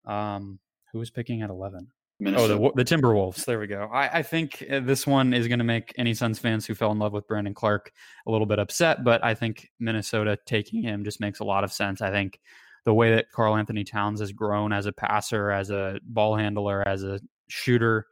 [0.05, 0.59] um,
[0.91, 1.87] who was picking at 11?
[2.19, 2.53] Minnesota.
[2.53, 3.43] Oh, the, the Timberwolves.
[3.45, 3.89] There we go.
[3.91, 6.91] I, I think uh, this one is going to make any Suns fans who fell
[6.91, 7.91] in love with Brandon Clarke
[8.25, 11.73] a little bit upset, but I think Minnesota taking him just makes a lot of
[11.73, 12.01] sense.
[12.01, 12.39] I think
[12.85, 16.87] the way that Carl Anthony Towns has grown as a passer, as a ball handler,
[16.87, 18.07] as a shooter,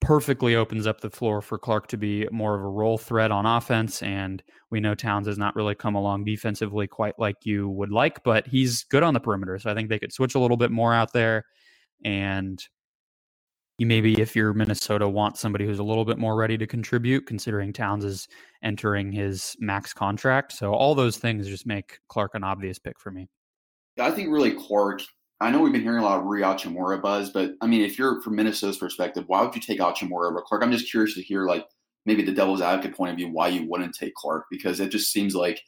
[0.00, 3.46] perfectly opens up the floor for Clarke to be more of a role threat on
[3.46, 4.02] offense.
[4.02, 8.22] And we know Towns has not really come along defensively quite like you would like,
[8.22, 9.58] but he's good on the perimeter.
[9.58, 11.44] So I think they could switch a little bit more out there.
[12.04, 12.62] And
[13.78, 17.26] you maybe, if you're Minnesota, want somebody who's a little bit more ready to contribute,
[17.26, 18.28] considering Towns is
[18.62, 20.52] entering his max contract.
[20.52, 23.28] So all those things just make Clarke an obvious pick for me.
[23.98, 25.02] I think really Clarke
[25.40, 27.98] I know we've been hearing a lot of Rui Hachimura buzz, but I mean, if
[27.98, 30.64] you're from Minnesota's perspective, why would you take Hachimura over Clarke?
[30.64, 31.64] I'm just curious to hear, like,
[32.06, 35.12] maybe the devil's advocate point of view, why you wouldn't take Clarke, because it just
[35.12, 35.62] seems like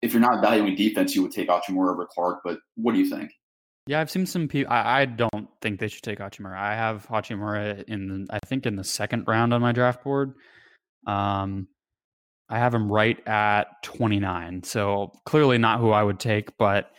[0.00, 2.40] if you're not valuing defense, you would take Hachimura over Clarke.
[2.44, 3.32] But what do you think?
[3.86, 4.72] Yeah, I've seen some people.
[4.72, 6.56] I, I, don't think they should take Hachimura.
[6.56, 10.34] I have Hachimura in, I think, in the second round on my draft board.
[11.06, 11.68] Um,
[12.48, 14.62] I have him right at 29.
[14.62, 16.90] So clearly not who I would take, but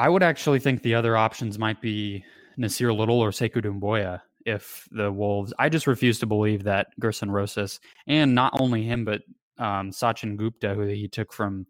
[0.00, 2.24] I would actually think the other options might be
[2.58, 5.52] Nassir Little or Sekou Doumbouya if the Wolves.
[5.58, 9.20] I just refuse to believe that Gersson Rosas and not only him, but
[9.58, 11.66] um, Sachin Gupta, who he took from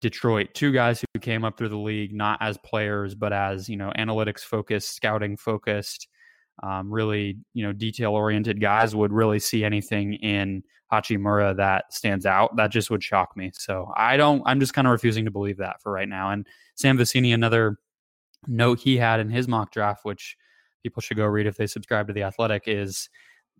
[0.00, 3.76] Detroit, two guys who came up through the league not as players, but as you
[3.76, 6.08] know, analytics focused, scouting focused,
[6.64, 12.26] um, really you know, detail oriented guys would really see anything in Hachimura that stands
[12.26, 12.56] out.
[12.56, 13.50] That just would shock me.
[13.54, 14.42] So I don't.
[14.46, 16.30] I'm just kind of refusing to believe that for right now.
[16.30, 17.78] And Sam Vecenie, another
[18.46, 20.36] note he had in his mock draft, which
[20.82, 23.10] people should go read if they subscribe to the Athletic, is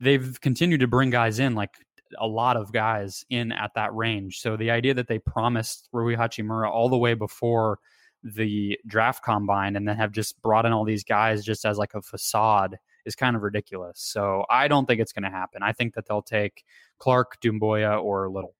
[0.00, 1.74] they've continued to bring guys in, like
[2.18, 4.40] a lot of guys in at that range.
[4.40, 7.78] So the idea that they promised Rui Hachimura all the way before
[8.22, 11.94] the draft combine and then have just brought in all these guys just as like
[11.94, 13.98] a facade is kind of ridiculous.
[14.00, 15.62] So I don't think it's going to happen.
[15.62, 16.64] I think that they'll take
[16.98, 18.54] Clarke, Doumbouya, or Little.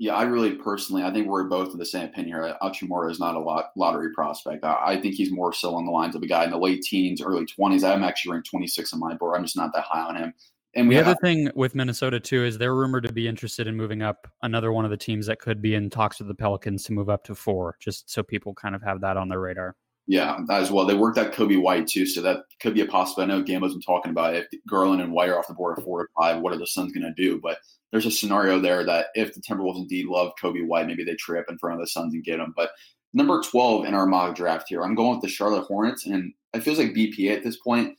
[0.00, 2.56] Yeah, I really personally, I think we're both of the same opinion here.
[2.60, 4.64] Hachimura is not a lot, lottery prospect.
[4.64, 6.82] I, I, think he's more so on the lines of a guy in the late
[6.82, 7.84] teens, early 20s.
[7.84, 9.36] I'm actually ranked 26 on my board.
[9.36, 10.34] I'm just not that high on him.
[10.74, 13.76] And the have, other thing with Minnesota too is they're rumored to be interested in
[13.76, 16.82] moving up another one of the teams that could be in talks with the Pelicans
[16.84, 19.76] to move up to four, just so people kind of have that on their radar.
[20.06, 20.84] Yeah, as well.
[20.84, 23.32] They worked out Coby White too, so that could be a possibility.
[23.32, 25.84] I know Gambo's been talking about if Garland and White are off the board at
[25.84, 27.40] four or five, what are the Suns going to do?
[27.40, 27.58] But
[27.90, 31.46] there's a scenario there that if the Timberwolves indeed love Coby White, maybe they trip
[31.48, 32.52] in front of the Suns and get him.
[32.54, 32.72] But
[33.14, 36.62] number 12 in our mock draft here, I'm going with the Charlotte Hornets, and it
[36.62, 37.96] feels like BPA at this point.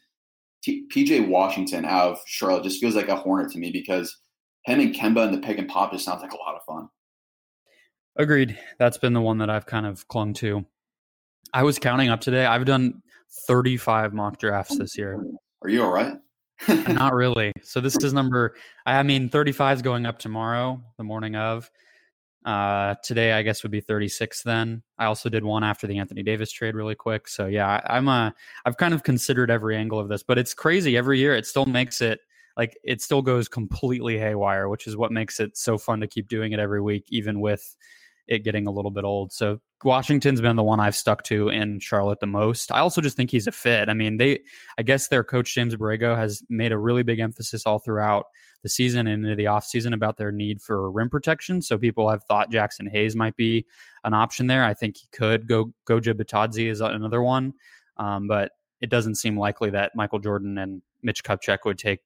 [0.63, 4.15] T- PJ Washington out of Charlotte just feels like a Hornet to me because
[4.65, 6.89] him and Kemba and the pick and pop just sounds like a lot of fun.
[8.15, 8.58] Agreed.
[8.80, 10.65] That's been the one that I've kind of clung to.
[11.56, 12.46] I was counting up today.
[12.46, 13.02] I've done
[13.48, 15.26] 35 mock drafts this year.
[15.62, 16.18] Are you all right?
[16.68, 17.54] Not really.
[17.63, 18.56] So this is number.
[18.86, 21.72] I mean, 35 is going up tomorrow, the morning of.
[22.44, 24.44] Uh, today, I guess would be 36.
[24.44, 27.26] Then I also did one after the Anthony Davis trade, really quick.
[27.30, 28.36] So yeah, I, I'm a.
[28.65, 30.98] I've kind of considered every angle of this, but it's crazy.
[30.98, 32.20] Every year, it still makes it
[32.58, 36.28] like it still goes completely haywire, which is what makes it so fun to keep
[36.28, 37.78] doing it every week, even with
[38.27, 39.31] it getting a little bit old.
[39.31, 42.71] So Washington's been the one I've stuck to in Charlotte the most.
[42.71, 43.88] I also just think he's a fit.
[43.88, 44.39] I mean, they,
[44.77, 48.25] I guess their coach James Borrego has made a really big emphasis all throughout
[48.63, 51.61] the season and into the offseason about their need for rim protection.
[51.61, 53.65] So people have thought Jaxson Hayes might be
[54.03, 54.63] an option there.
[54.63, 55.71] I think he could go.
[55.85, 57.53] Goga Bitadze is another one,
[57.97, 62.01] um, but it doesn't seem likely that Michael Jordan and Mitch Kupchak would take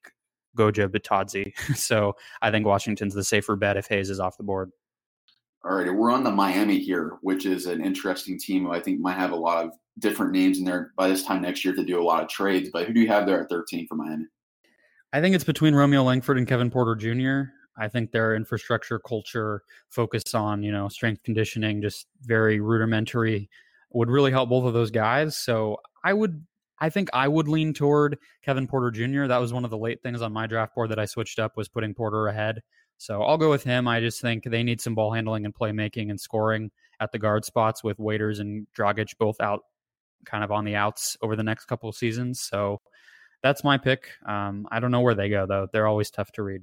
[0.55, 1.53] Goga Bitadze.
[1.75, 4.71] so I think Washington's the safer bet if Hayes is off the board.
[5.63, 9.01] All right, we're on the Miami here, which is an interesting team who I think
[9.01, 11.83] might have a lot of different names in there by this time next year to
[11.83, 12.69] do a lot of trades.
[12.71, 14.25] But who do you have there at 13 for Miami?
[15.11, 17.51] I think it's between Romeo Langford and Kevin Porter Jr.
[17.77, 23.49] I think their infrastructure culture focus on, you know, strength conditioning, just very rudimentary,
[23.91, 25.35] would really help both of those guys.
[25.35, 26.45] So I would
[26.79, 29.27] I think I would lean toward Kevin Porter Jr.
[29.27, 31.57] That was one of the late things on my draft board that I switched up
[31.57, 32.61] was putting Porter ahead.
[32.99, 33.87] So I'll go with him.
[33.87, 37.45] I just think they need some ball handling and playmaking and scoring at the guard
[37.45, 39.61] spots with Waiters and Dragic both out
[40.25, 42.41] kind of on the outs over the next couple of seasons.
[42.41, 42.81] So
[43.41, 44.09] that's my pick.
[44.27, 45.67] Um, I don't know where they go though.
[45.71, 46.61] They're always tough to read.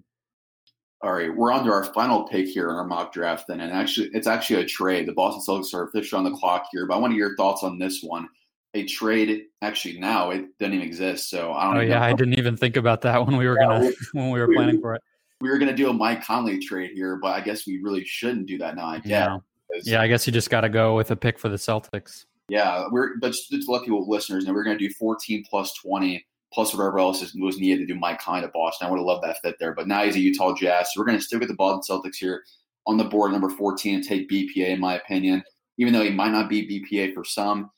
[1.01, 3.71] All right, we're on to our final pick here in our mock draft, then, and
[3.71, 5.07] actually, it's actually a trade.
[5.07, 7.37] The Boston Celtics are officially on the clock here, but I want to hear your
[7.37, 8.27] thoughts on this one.
[8.73, 11.29] A trade, actually, now it doesn't even exist.
[11.29, 11.77] So I don't.
[11.77, 12.05] Oh yeah, know.
[12.07, 14.95] I didn't even think about that when we were gonna when we were planning for
[14.95, 15.03] it
[15.41, 18.05] we were going to do a Mike Conley trade here, but I guess we really
[18.05, 18.87] shouldn't do that now.
[18.87, 19.07] I guess.
[19.07, 19.39] Yeah,
[19.85, 22.25] yeah I guess you just got to go with a pick for the Celtics.
[22.49, 25.75] Yeah, we're but just to let people listeners know, we're going to do 14 plus
[25.75, 28.87] 20 plus whatever else is, was needed to do Mike Conley to Boston.
[28.87, 31.07] I would have loved that fit there, but now he's a Utah Jazz, so we're
[31.07, 32.45] going to stick with the Boston Celtics here
[32.87, 35.43] on the board number 14 and take BPA in my opinion.
[35.79, 37.71] Even though he might not be BPA for some,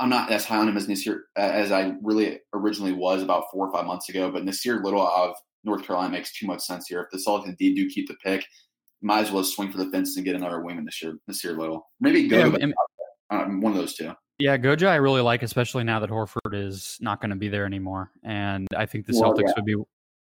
[0.00, 3.68] I'm not as high on him as Nassir as I really originally was about four
[3.68, 4.30] or five months ago.
[4.30, 7.00] But Nassir Little of North Carolina makes too much sense here.
[7.00, 8.44] If the Celtics indeed do keep the pick,
[9.02, 11.18] might as well swing for the fences and get another wingman this year.
[11.26, 12.66] This year, little maybe go yeah,
[13.30, 14.12] uh, one of those two.
[14.38, 17.66] Yeah, Goga I really like, especially now that Horford is not going to be there
[17.66, 19.52] anymore, and I think the Celtics yeah.
[19.56, 19.86] would be would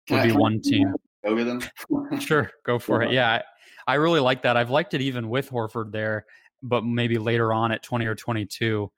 [0.06, 0.94] can be I, one team.
[1.24, 1.60] With them.
[2.20, 3.08] sure, go for yeah.
[3.08, 3.12] it.
[3.12, 3.30] Yeah,
[3.86, 4.56] I, I really like that.
[4.56, 6.26] I've liked it even with Horford there,
[6.62, 8.90] but maybe later on at twenty or twenty two.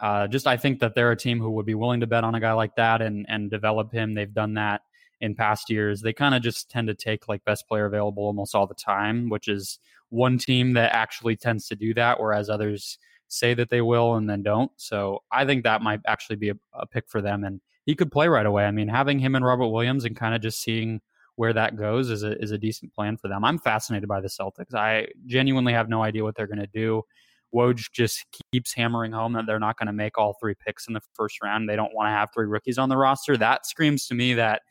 [0.00, 2.34] Uh, just I think that they're a team who would be willing to bet on
[2.34, 4.14] a guy like that and and develop him.
[4.14, 4.82] They've done that
[5.22, 8.54] in past years, they kind of just tend to take like best player available almost
[8.54, 9.78] all the time, which is
[10.10, 14.28] one team that actually tends to do that, whereas others say that they will and
[14.28, 14.70] then don't.
[14.76, 17.44] So I think that might actually be a, a pick for them.
[17.44, 18.64] And he could play right away.
[18.64, 21.00] I mean, having him and Robert Williams and kind of just seeing
[21.36, 23.44] where that goes is a, is a decent plan for them.
[23.44, 24.74] I'm fascinated by the Celtics.
[24.74, 27.02] I genuinely have no idea what they're going to do.
[27.54, 30.94] Woj just keeps hammering home that they're not going to make all three picks in
[30.94, 31.68] the first round.
[31.68, 33.36] They don't want to have three rookies on the roster.
[33.36, 34.62] That screams to me that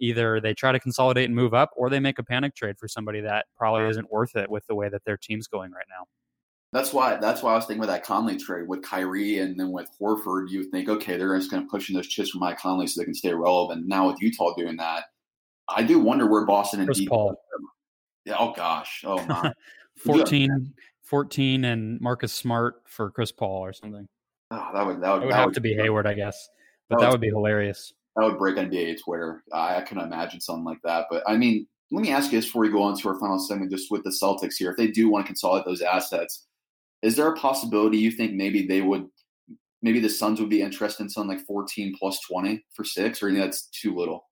[0.00, 2.88] either they try to consolidate and move up or they make a panic trade for
[2.88, 6.06] somebody that probably isn't worth it with the way that their team's going right now.
[6.72, 9.70] That's why that's why I was thinking with that Conley trade with Kyrie and then
[9.70, 12.58] with Horford, you think, okay, they're just going to push in those chips for Mike
[12.58, 13.86] Conley so they can stay relevant.
[13.86, 15.04] Now with Utah doing that,
[15.68, 17.36] I do wonder where Boston and Chris Paul.
[18.24, 19.04] Yeah, oh gosh.
[19.06, 19.52] Oh my.
[20.04, 24.06] 14, 14 and Marcus Smart for Chris Paul or something.
[24.50, 26.48] Oh, that would that would, would have would, to be Hayward, I guess.
[26.90, 29.44] But that, that would be hilarious that would break NBA Twitter.
[29.52, 31.06] I, I can imagine something like that.
[31.10, 33.38] But I mean, let me ask you this before we go on to our final
[33.38, 34.70] segment, just with the Celtics here.
[34.70, 36.46] If they do want to consolidate those assets,
[37.02, 39.06] is there a possibility you think maybe they would,
[39.82, 43.32] maybe the Suns would be interested in something like 14 plus 20 for six, or
[43.32, 44.26] that's too little?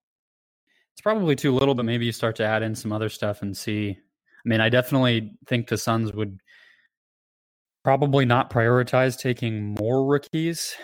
[0.95, 3.57] It's probably too little, but maybe you start to add in some other stuff and
[3.57, 3.91] see.
[3.91, 6.41] I mean, I definitely think the Suns would
[7.85, 10.75] probably not prioritize taking more rookies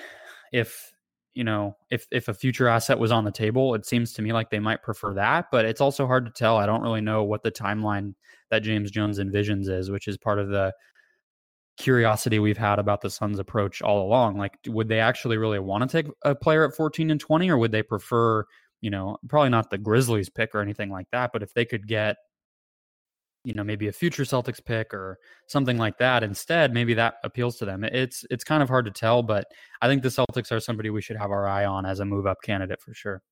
[0.53, 0.90] if
[1.35, 4.33] you know, if if a future asset was on the table, it seems to me
[4.33, 5.47] like they might prefer that.
[5.53, 6.57] But it's also hard to tell.
[6.57, 8.15] I don't really know what the timeline
[8.51, 10.75] that James Jones envisions is, which is part of the
[11.77, 14.37] curiosity we've had about the Suns' approach all along.
[14.37, 17.59] Like, would they actually really want to take a player at 14 and 20, or
[17.59, 18.45] would they prefer,
[18.81, 21.87] you know, probably not the Grizzlies pick or anything like that, but if they could
[21.87, 22.17] get,
[23.45, 27.57] you know, maybe a future Celtics pick or something like that instead, maybe that appeals
[27.57, 27.85] to them.
[27.85, 29.47] It's it's kind of hard to tell, but
[29.81, 32.27] I think the Celtics are somebody we should have our eye on as a move
[32.27, 33.23] up candidate for sure.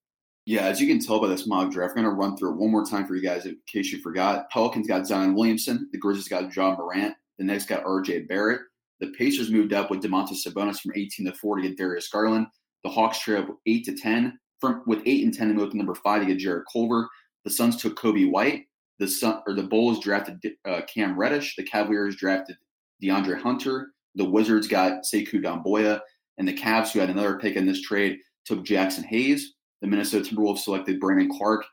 [0.47, 2.57] Yeah, as you can tell by this mock draft, I'm going to run through it
[2.57, 4.49] one more time for you guys in case you forgot.
[4.49, 5.90] Pelicans got Zion Williamson.
[5.92, 7.14] The Grizzlies got Ja Morant.
[7.38, 8.21] The Knicks got R.J.
[8.21, 8.62] Barrett.
[9.01, 12.47] The Pacers moved up with Domantas Sabonis from 18 to 4 to get Darius Garland.
[12.83, 14.38] The Hawks traded 8 to 10.
[14.59, 17.07] From with 8 and 10 to move to number 5 to get Jarrett Culver.
[17.44, 18.64] The Suns took Coby White.
[18.99, 21.57] The Sun or the Bulls drafted uh, Cam Reddish.
[21.57, 22.57] The Cavaliers drafted
[23.03, 23.93] DeAndre Hunter.
[24.15, 26.01] The Wizards got Sekou Doumbouya.
[26.39, 29.55] And the Cavs, who had another pick in this trade, took Jaxson Hayes.
[29.81, 31.65] The Minnesota Timberwolves selected Brandon Clarke.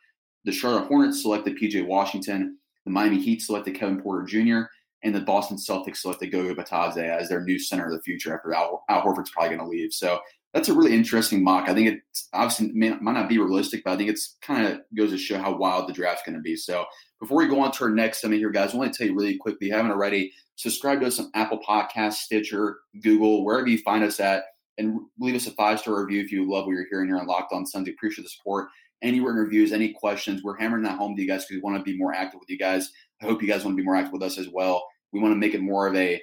[0.44, 2.58] The Charlotte Hornets selected PJ Washington.
[2.86, 4.68] The Miami Heat selected Kevin Porter Jr
[5.06, 8.54] and the Boston Celtics selected Goga Bitadze as their new center of the future after
[8.54, 9.94] Al, Al Horford's probably going to leave.
[9.94, 10.20] So
[10.56, 11.68] that's a really interesting mock.
[11.68, 12.00] I think it
[12.32, 15.38] obviously may, might not be realistic, but I think it's kind of goes to show
[15.38, 16.56] how wild the draft's going to be.
[16.56, 16.86] So
[17.20, 19.14] before we go on to our next segment here, guys, I want to tell you
[19.14, 23.68] really quickly, if you haven't already, subscribe to us on Apple Podcasts, Stitcher, Google, wherever
[23.68, 24.46] you find us at,
[24.78, 27.28] and leave us a five star review if you love what you're hearing here on
[27.28, 27.90] Locked On Suns.
[27.90, 28.70] Appreciate the support.
[29.02, 31.78] Any written reviews, any questions, we're hammering that home to you guys because we want
[31.78, 32.94] to be more active with you guys.
[33.22, 34.88] I hope you guys want to be more active with us as well.
[35.12, 36.22] We want to make it more of a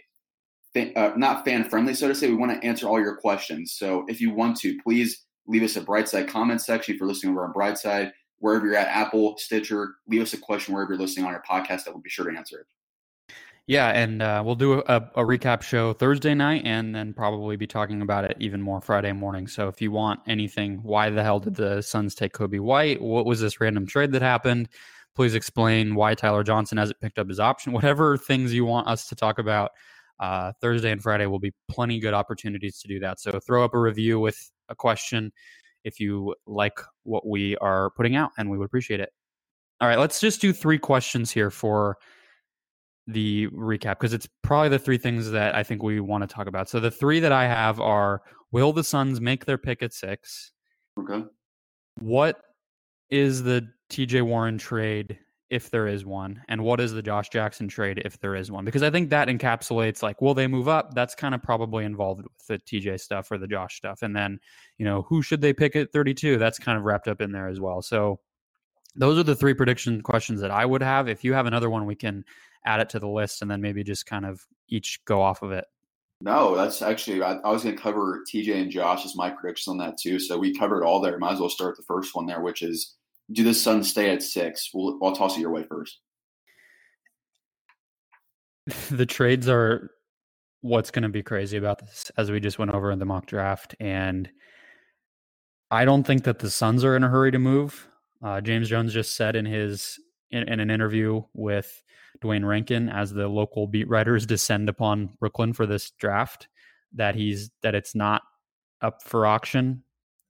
[0.77, 2.29] uh, not fan friendly, so to say.
[2.29, 3.75] We want to answer all your questions.
[3.77, 7.33] So if you want to, please leave us a Brightside comment section if you're listening
[7.33, 9.95] over on Brightside, wherever you're at, Apple, Stitcher.
[10.09, 11.85] Leave us a question wherever you're listening on our podcast.
[11.85, 12.67] That we'll be sure to answer it.
[13.69, 17.69] Yeah, and uh, we'll do a, a, recap show Thursday night, and then probably be
[17.69, 19.47] talking about it even more Friday morning.
[19.47, 23.01] So if you want anything, why the hell did the Suns take Coby White?
[23.01, 24.69] What was this random trade that happened?
[25.15, 27.73] Please explain why Tyler Johnson hasn't picked up his option.
[27.73, 29.71] Whatever things you want us to talk about,
[30.21, 33.21] uh, Thursday and Friday will be plenty good opportunities to do that.
[33.21, 35.33] So throw up a review with a question
[35.85, 39.11] if you like what we are putting out, and we would appreciate it.
[39.81, 41.97] All right, let's just do three questions here for
[43.09, 46.47] the recap because it's probably the three things that I think we want to talk
[46.47, 46.69] about.
[46.69, 48.23] So the three that I have are:
[48.53, 50.53] Will the Suns make their pick at six?
[51.01, 51.25] Okay.
[51.99, 52.41] What
[53.11, 55.19] is the TJ Warren trade
[55.53, 58.65] if there is one, and what is the Josh Jackson trade if there is one?
[58.65, 60.95] Because I think that encapsulates like, will they move up?
[60.95, 64.41] That's kind of probably involved with the TJ stuff or the Josh stuff, and then
[64.79, 66.39] you know who should they pick at 32?
[66.39, 67.83] That's kind of wrapped up in there as well.
[67.83, 68.19] So
[68.97, 71.07] those are the three prediction questions that I would have.
[71.07, 72.25] If you have another one, we can
[72.65, 75.53] add it to the list and then maybe just kind of each go off of
[75.53, 75.67] it.
[76.23, 79.69] No, that's actually I, I was going to cover TJ and Josh as my predictions
[79.69, 80.19] on that too.
[80.19, 81.19] So we covered all there.
[81.19, 82.95] Might as well start the first one there, which is
[83.33, 84.71] do the Suns stay at six?
[84.73, 86.01] We'll, I'll toss it your way first.
[88.91, 89.91] The trades are
[90.61, 93.27] what's going to be crazy about this, as we just went over in the mock
[93.27, 93.75] draft.
[93.81, 94.31] And
[95.71, 97.89] I don't think that the Suns are in a hurry to move.
[98.23, 99.99] Uh, James Jones just said in his
[100.31, 101.83] in, in, an interview with
[102.21, 106.47] Duane Rankin, as the local beat writers descend upon Brooklyn for this draft,
[106.95, 108.23] that he's that it's not
[108.81, 109.83] up for auction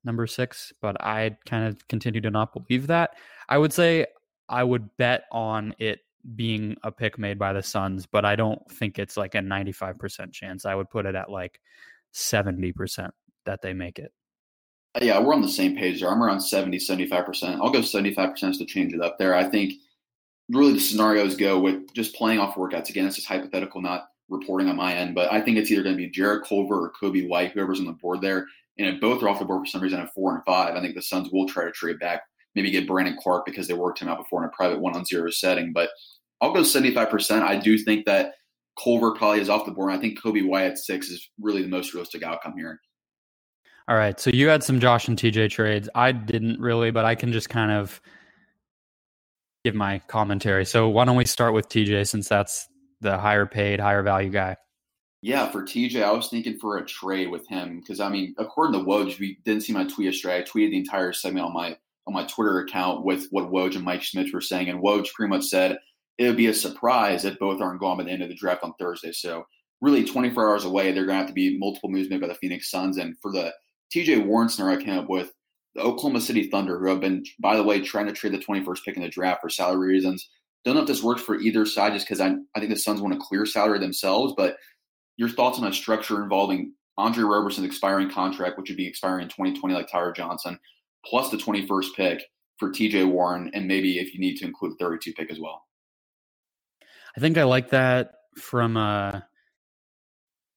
[0.05, 3.17] number six, but I kind of continue to not believe that.
[3.49, 4.07] I would say
[4.49, 6.01] I would bet on it
[6.37, 10.33] being a pick made by the Suns, but I don't think it's like a 95%
[10.33, 10.65] chance.
[10.65, 11.61] I would put it at like
[12.15, 13.11] 70%
[13.45, 14.13] that they make it.
[14.95, 16.11] Uh, yeah, we're on the same page there.
[16.11, 17.59] I'm around 70, 75%.
[17.61, 19.35] I'll go 75% to change it up there.
[19.35, 19.75] I think
[20.49, 22.91] really the scenarios go with just playing off workouts.
[22.91, 25.97] Again, it's just hypothetical, not reporting on my end, but I think it's either going
[25.97, 28.47] to be Jarrett Culver or Coby White, whoever's on the board there.
[28.79, 30.81] And if both are off the board for some reason at four and five, I
[30.81, 32.23] think the Suns will try to trade back,
[32.55, 35.05] maybe get Brandon Clarke because they worked him out before in a private one on
[35.05, 35.73] zero setting.
[35.73, 35.91] But
[36.41, 37.43] I'll go 75%.
[37.43, 38.35] I do think that
[38.83, 39.93] Culver probably is off the board.
[39.93, 42.81] I think Coby at six is really the most realistic outcome here.
[43.89, 44.19] All right.
[44.19, 45.89] So you had some Josh and TJ trades.
[45.95, 48.01] I didn't really, but I can just kind of
[49.65, 50.65] give my commentary.
[50.65, 52.69] So why don't we start with TJ since that's
[53.01, 54.57] the higher paid, higher value guy?
[55.23, 58.79] Yeah, for TJ, I was thinking for a trade with him because I mean, according
[58.79, 60.39] to Woj, we didn't see my tweet yesterday.
[60.39, 61.77] I tweeted the entire segment on my
[62.09, 65.31] on my Twitter account with what Woj and Mike Schmitz were saying, and Woj pretty
[65.31, 65.79] much said
[66.19, 68.65] it would be a surprise if both aren't gone by the end of the draft
[68.65, 69.13] on Thursday.
[69.13, 69.47] So
[69.81, 72.35] really, 24 hours away, they're going to have to be multiple moves made by the
[72.35, 72.99] Phoenix Suns.
[72.99, 73.53] And for the
[73.95, 75.33] TJ Warren scenario I came up with,
[75.75, 78.85] the Oklahoma City Thunder, who have been, by the way, trying to trade the 21st
[78.85, 80.29] pick in the draft for salary reasons.
[80.65, 83.01] Don't know if this works for either side, just because I, I think the Suns
[83.01, 84.57] want to clear salary themselves, but
[85.23, 89.29] your thoughts on a structure involving Andre Roberson's expiring contract, which would be expiring in
[89.29, 90.59] 2020, like Tyler Johnson,
[91.07, 92.25] plus the 21st pick
[92.59, 95.63] for TJ Warren, and maybe if you need to include the 32 pick as well.
[97.17, 99.25] I think I like that from a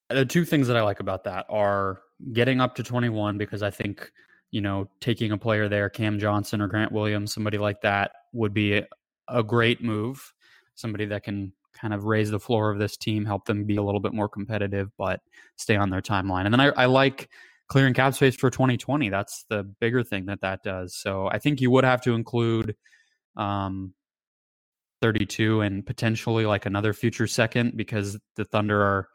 [0.10, 2.02] the two things that I like about that are
[2.34, 4.12] getting up to 21 because I think
[4.50, 8.54] you know taking a player there, Cam Johnson or Grant Williams, somebody like that would
[8.54, 8.84] be
[9.28, 10.34] a great move.
[10.74, 11.54] Somebody that can
[11.86, 14.28] kind of raise the floor of this team, help them be a little bit more
[14.28, 15.20] competitive, but
[15.56, 16.46] stay on their timeline.
[16.46, 17.30] And then I, I like
[17.68, 19.10] clearing cap space for 2020.
[19.10, 20.96] That's the bigger thing that that does.
[20.96, 22.76] So I think you would have to include
[23.38, 23.94] um,
[25.04, 29.08] 32 and potentially like another future second because the Thunder are.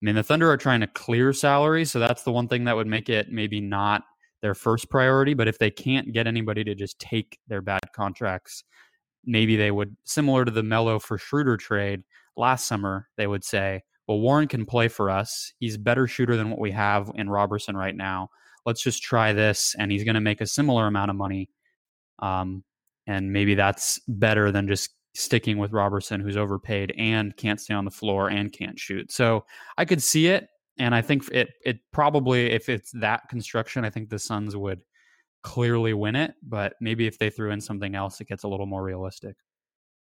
[0.00, 2.76] I mean, the Thunder are trying to clear salary, so that's the one thing that
[2.76, 4.02] would make it maybe not
[4.40, 5.34] their first priority.
[5.34, 8.62] But if they can't get anybody to just take their bad contracts,
[9.26, 12.02] maybe they would, similar to the Melo for Schroeder trade
[12.36, 15.52] last summer, they would say, well, Warren can play for us.
[15.58, 18.28] He's better shooter than what we have in Robertson right now.
[18.66, 21.50] Let's just try this, and he's going to make a similar amount of money.
[22.20, 22.64] Um,
[23.06, 27.84] and maybe that's better than just sticking with Robertson, who's overpaid and can't stay on
[27.84, 29.12] the floor and can't shoot.
[29.12, 29.44] So
[29.78, 30.48] I could see it,
[30.78, 34.80] and I think it it probably if it's that construction, I think the Suns would
[35.44, 36.34] clearly win it.
[36.42, 39.36] But maybe if they threw in something else, it gets a little more realistic.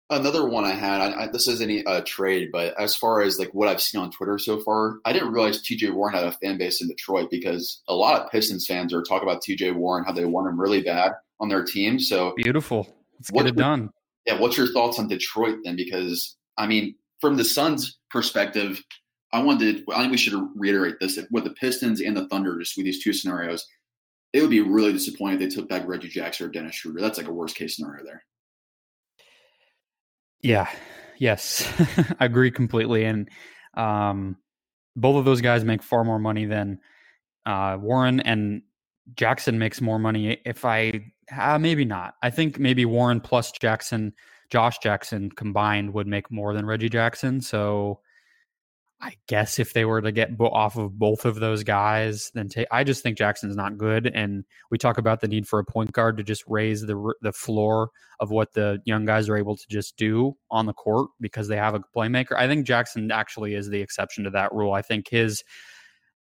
[0.09, 1.01] Another one I had.
[1.01, 4.01] I, I, this isn't a uh, trade, but as far as like what I've seen
[4.01, 5.91] on Twitter so far, I didn't realize T.J.
[5.91, 9.29] Warren had a fan base in Detroit because a lot of Pistons fans are talking
[9.29, 9.73] about T.J.
[9.73, 11.99] Warren how they want him really bad on their team.
[11.99, 12.95] So beautiful.
[13.19, 13.91] Let's get it done.
[14.27, 14.39] Yeah.
[14.39, 15.77] What's your thoughts on Detroit then?
[15.77, 18.83] Because I mean, from the Suns' perspective,
[19.33, 19.83] I wanted.
[19.91, 23.03] I think we should reiterate this: with the Pistons and the Thunder, just with these
[23.03, 23.67] two scenarios,
[24.33, 27.01] it would be really disappointing if they took back Reggie Jackson or Dennis Schroeder.
[27.01, 28.25] That's like a worst case scenario there.
[30.41, 30.69] Yeah.
[31.19, 31.71] Yes.
[32.21, 33.05] I agree completely.
[33.05, 33.29] And
[33.75, 34.37] um,
[34.97, 36.79] both of those guys make far more money than
[37.47, 38.63] uh, Warren and
[39.15, 40.39] Jackson makes more money.
[40.45, 44.13] If I uh, maybe not, I think maybe Warren plus Jackson,
[44.51, 47.41] Josh Jackson combined would make more than Reggie Jackson.
[47.41, 48.01] So
[49.03, 52.49] I guess if they were to get bo- off of both of those guys, then
[52.49, 52.69] take.
[52.71, 55.91] I just think Jackson's not good, and we talk about the need for a point
[55.91, 57.91] guard to just raise the the floor
[58.21, 61.57] of what the young guys are able to just do on the court because they
[61.57, 62.37] have a playmaker.
[62.37, 64.73] I think Jackson actually is the exception to that rule.
[64.73, 65.43] I think his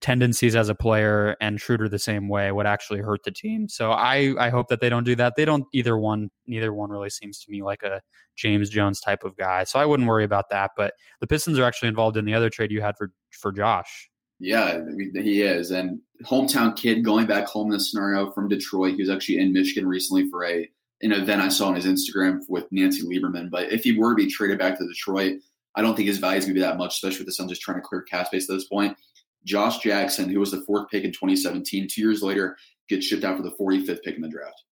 [0.02, 3.68] tendencies as a player and Schroeder the same way would actually hurt the team.
[3.68, 5.34] So I I hope that they don't do that.
[5.36, 8.02] They don't either one neither one really seems to me like a
[8.36, 9.64] James Jones type of guy.
[9.64, 12.50] So I wouldn't worry about that, but the Pistons are actually involved in the other
[12.50, 14.10] trade you had for for Josh.
[14.40, 14.82] Yeah,
[15.14, 15.72] he is.
[15.72, 18.96] And hometown kid going back home in this scenario from Detroit.
[18.96, 20.70] He was actually in Michigan recently for a
[21.02, 23.50] an event I saw on his Instagram with Nancy Lieberman.
[23.50, 25.40] But if he were to be traded back to Detroit,
[25.76, 27.50] I don't think his value is going to be that much, especially with the Suns
[27.50, 28.98] just trying to clear cap space at this point.
[29.46, 32.58] Josh Jackson, who was the fourth pick in 2017, two years later
[32.90, 34.64] gets shipped out for the 45th pick in the draft.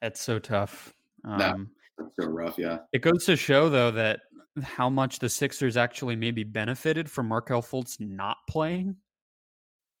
[0.00, 0.94] That's so tough.
[1.24, 1.56] Um, that,
[1.98, 2.78] that's so rough, yeah.
[2.92, 4.20] It goes to show, though, that
[4.62, 8.96] how much the Sixers actually maybe benefited from Markelle Fultz not playing.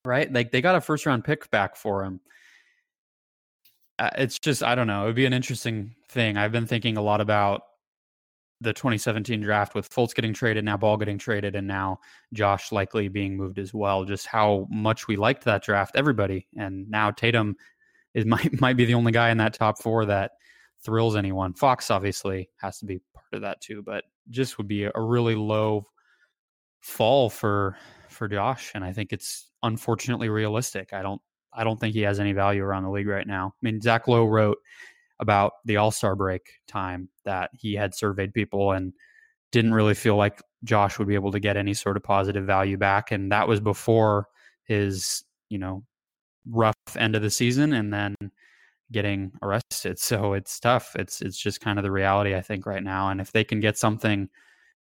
[0.04, 0.32] Right?
[0.32, 2.20] Like they got a first round pick back for him.
[3.98, 5.02] Uh, it's just, I don't know.
[5.02, 6.36] It would be an interesting thing.
[6.36, 7.62] I've been thinking a lot about
[8.60, 12.00] the 2017 draft with Fultz getting traded, now Ball getting traded, and now
[12.32, 14.04] Josh likely being moved as well.
[14.04, 17.56] Just how much we liked that draft, everybody, and now Tatum
[18.14, 20.32] is might might be the only guy in that top four that
[20.82, 21.54] thrills anyone.
[21.54, 25.34] Fox obviously has to be part of that too, but just would be a really
[25.34, 25.86] low
[26.80, 27.76] fall for
[28.08, 30.92] for Josh, and I think it's unfortunately realistic.
[30.92, 31.20] I don't
[31.52, 33.54] I don't think he has any value around the league right now.
[33.54, 34.58] I mean, Zach Lowe wrote
[35.20, 38.92] about the All Star break time that he had surveyed people and
[39.52, 42.76] didn't really feel like Josh would be able to get any sort of positive value
[42.76, 43.10] back.
[43.10, 44.26] And that was before
[44.64, 45.84] his, you know,
[46.50, 48.14] rough end of the season and then
[48.90, 49.98] getting arrested.
[49.98, 50.96] So it's tough.
[50.96, 53.10] It's it's just kind of the reality I think right now.
[53.10, 54.28] And if they can get something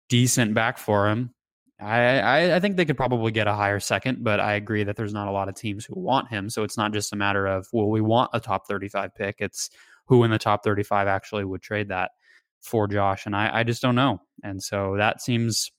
[0.09, 1.35] decent back for him,
[1.81, 4.97] I, I, I think they could probably get a higher second, but I agree that
[4.97, 6.49] there's not a lot of teams who want him.
[6.49, 9.37] So it's not just a matter of well, we want a top 35 pick.
[9.39, 9.71] It's
[10.07, 12.11] who in the top 35 actually would trade that
[12.61, 13.27] for Josh.
[13.27, 14.21] And I, I just don't know.
[14.43, 15.71] And so that seems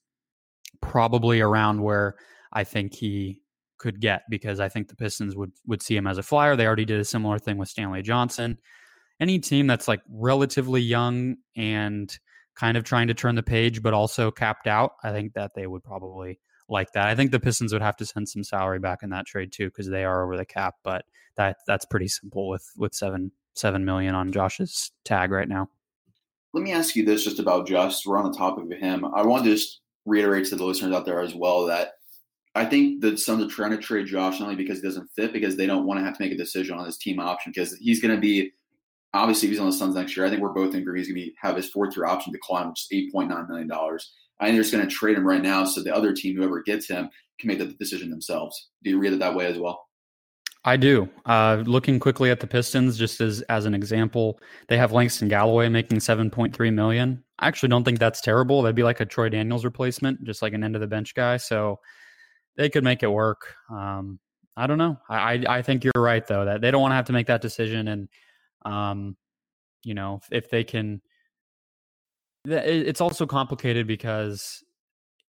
[0.80, 2.16] probably around where
[2.52, 3.40] I think he
[3.78, 6.56] could get because I think the Pistons would would see him as a flyer.
[6.56, 8.58] They already did a similar thing with Stanley Johnson.
[9.20, 12.16] Any team that's like relatively young and
[12.54, 15.66] kind of trying to turn the page but also capped out, I think that they
[15.66, 17.06] would probably like that.
[17.06, 19.66] I think the Pistons would have to send some salary back in that trade too
[19.66, 21.04] because they are over the cap, but
[21.36, 25.68] that that's pretty simple with with 7 7 million on Josh's tag right now.
[26.52, 28.06] Let me ask you this just about Josh.
[28.06, 29.04] We're on the topic of him.
[29.04, 31.92] I want to just reiterate to the listeners out there as well that
[32.54, 35.32] I think the Suns are trying to trade Josh not only because he doesn't fit,
[35.32, 37.76] because they don't want to have to make a decision on his team option because
[37.76, 38.52] he's going to be
[39.12, 40.26] obviously he's on the Suns next year.
[40.26, 42.32] I think we're both in agreement he's going to be, have his fourth year option
[42.32, 44.12] decline, which is eight point nine million dollars.
[44.40, 46.62] I think they're just going to trade him right now, so the other team, whoever
[46.62, 48.68] gets him, can make the decision themselves.
[48.82, 49.85] Do you read it that way as well?
[50.66, 51.08] I do.
[51.24, 55.68] Uh, looking quickly at the Pistons, just as as an example, they have Langston Galloway
[55.68, 57.22] making seven point three million.
[57.38, 58.62] I actually don't think that's terrible.
[58.62, 61.36] That'd be like a Troy Daniels replacement, just like an end of the bench guy.
[61.36, 61.78] So
[62.56, 63.54] they could make it work.
[63.70, 64.18] Um,
[64.56, 64.98] I don't know.
[65.08, 67.42] I I think you're right though that they don't want to have to make that
[67.42, 68.08] decision, and
[68.64, 69.16] um,
[69.84, 71.00] you know if they can.
[72.44, 74.62] It's also complicated because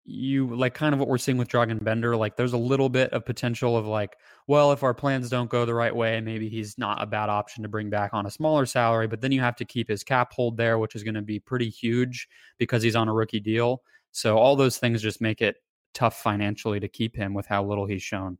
[0.06, 2.16] you like kind of what we're seeing with Dragan Bender.
[2.16, 5.64] Like there's a little bit of potential of like, well, if our plans don't go
[5.64, 8.66] the right way, maybe he's not a bad option to bring back on a smaller
[8.66, 9.08] salary.
[9.08, 11.40] But then you have to keep his cap hold there, which is going to be
[11.40, 13.82] pretty huge because he's on a rookie deal.
[14.12, 15.56] So all those things just make it
[15.92, 18.38] tough financially to keep him with how little he's shown.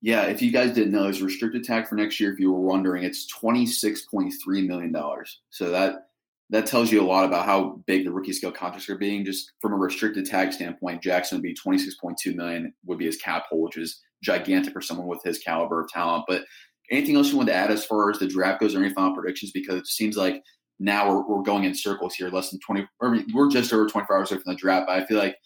[0.00, 2.60] Yeah, if you guys didn't know, his restricted tag for next year, if you were
[2.60, 5.40] wondering, it's twenty six point three million dollars.
[5.50, 6.08] So that
[6.50, 9.24] that tells you a lot about how big the rookie scale contracts are being.
[9.24, 13.46] Just from a restricted tag standpoint, Jackson would be 26.2 million would be his cap
[13.48, 16.24] hold, which is gigantic for someone with his caliber of talent.
[16.28, 16.44] But
[16.90, 19.14] anything else you want to add as far as the draft goes or any final
[19.14, 19.50] predictions?
[19.52, 20.42] Because it seems like
[20.78, 24.16] now we're, we're going in circles here, less than 20, or we're just over 24
[24.16, 24.86] hours away from the draft.
[24.86, 25.36] But I feel like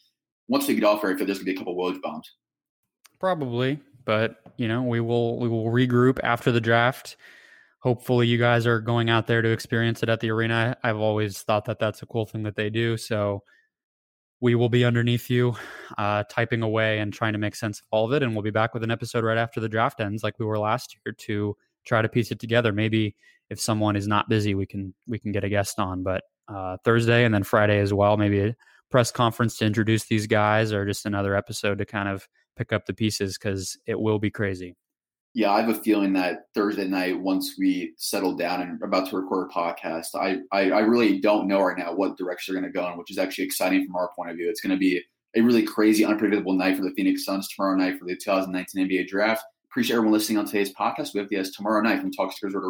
[0.48, 2.30] once we get off here, I feel there's gonna be a couple of Woj bombs.
[3.18, 7.16] Probably, but you know, we will we will regroup after the draft
[7.81, 10.76] hopefully you guys are going out there to experience it at the arena.
[10.83, 12.97] I've always thought that that's a cool thing that they do.
[12.97, 13.43] So
[14.41, 15.55] we will be underneath you,
[15.99, 18.22] uh, typing away and trying to make sense of all of it.
[18.22, 20.59] And we'll be back with an episode right after the draft ends, like we were
[20.59, 22.72] last year, to try to piece it together.
[22.72, 23.16] Maybe
[23.51, 26.03] if someone is not busy, we can we can get a guest on.
[26.03, 28.57] But uh, Thursday and then Friday as well, maybe a
[28.91, 32.26] press conference to introduce these guys, or just another episode to kind of
[32.57, 34.76] pick up the pieces because it will be crazy.
[35.33, 39.16] Yeah, I have a feeling that Thursday night, once we settle down and about to
[39.16, 42.72] record a podcast, I, I, I really don't know right now what direction they're going
[42.72, 44.49] to go in, which is actually exciting from our point of view.
[44.49, 45.01] It's going to be
[45.37, 49.07] a really crazy, unpredictable night for the Phoenix Suns tomorrow night for the 2019 NBA
[49.07, 49.45] draft.
[49.70, 51.14] Appreciate everyone listening on today's podcast.
[51.14, 52.64] We have the tomorrow night from Talk Resort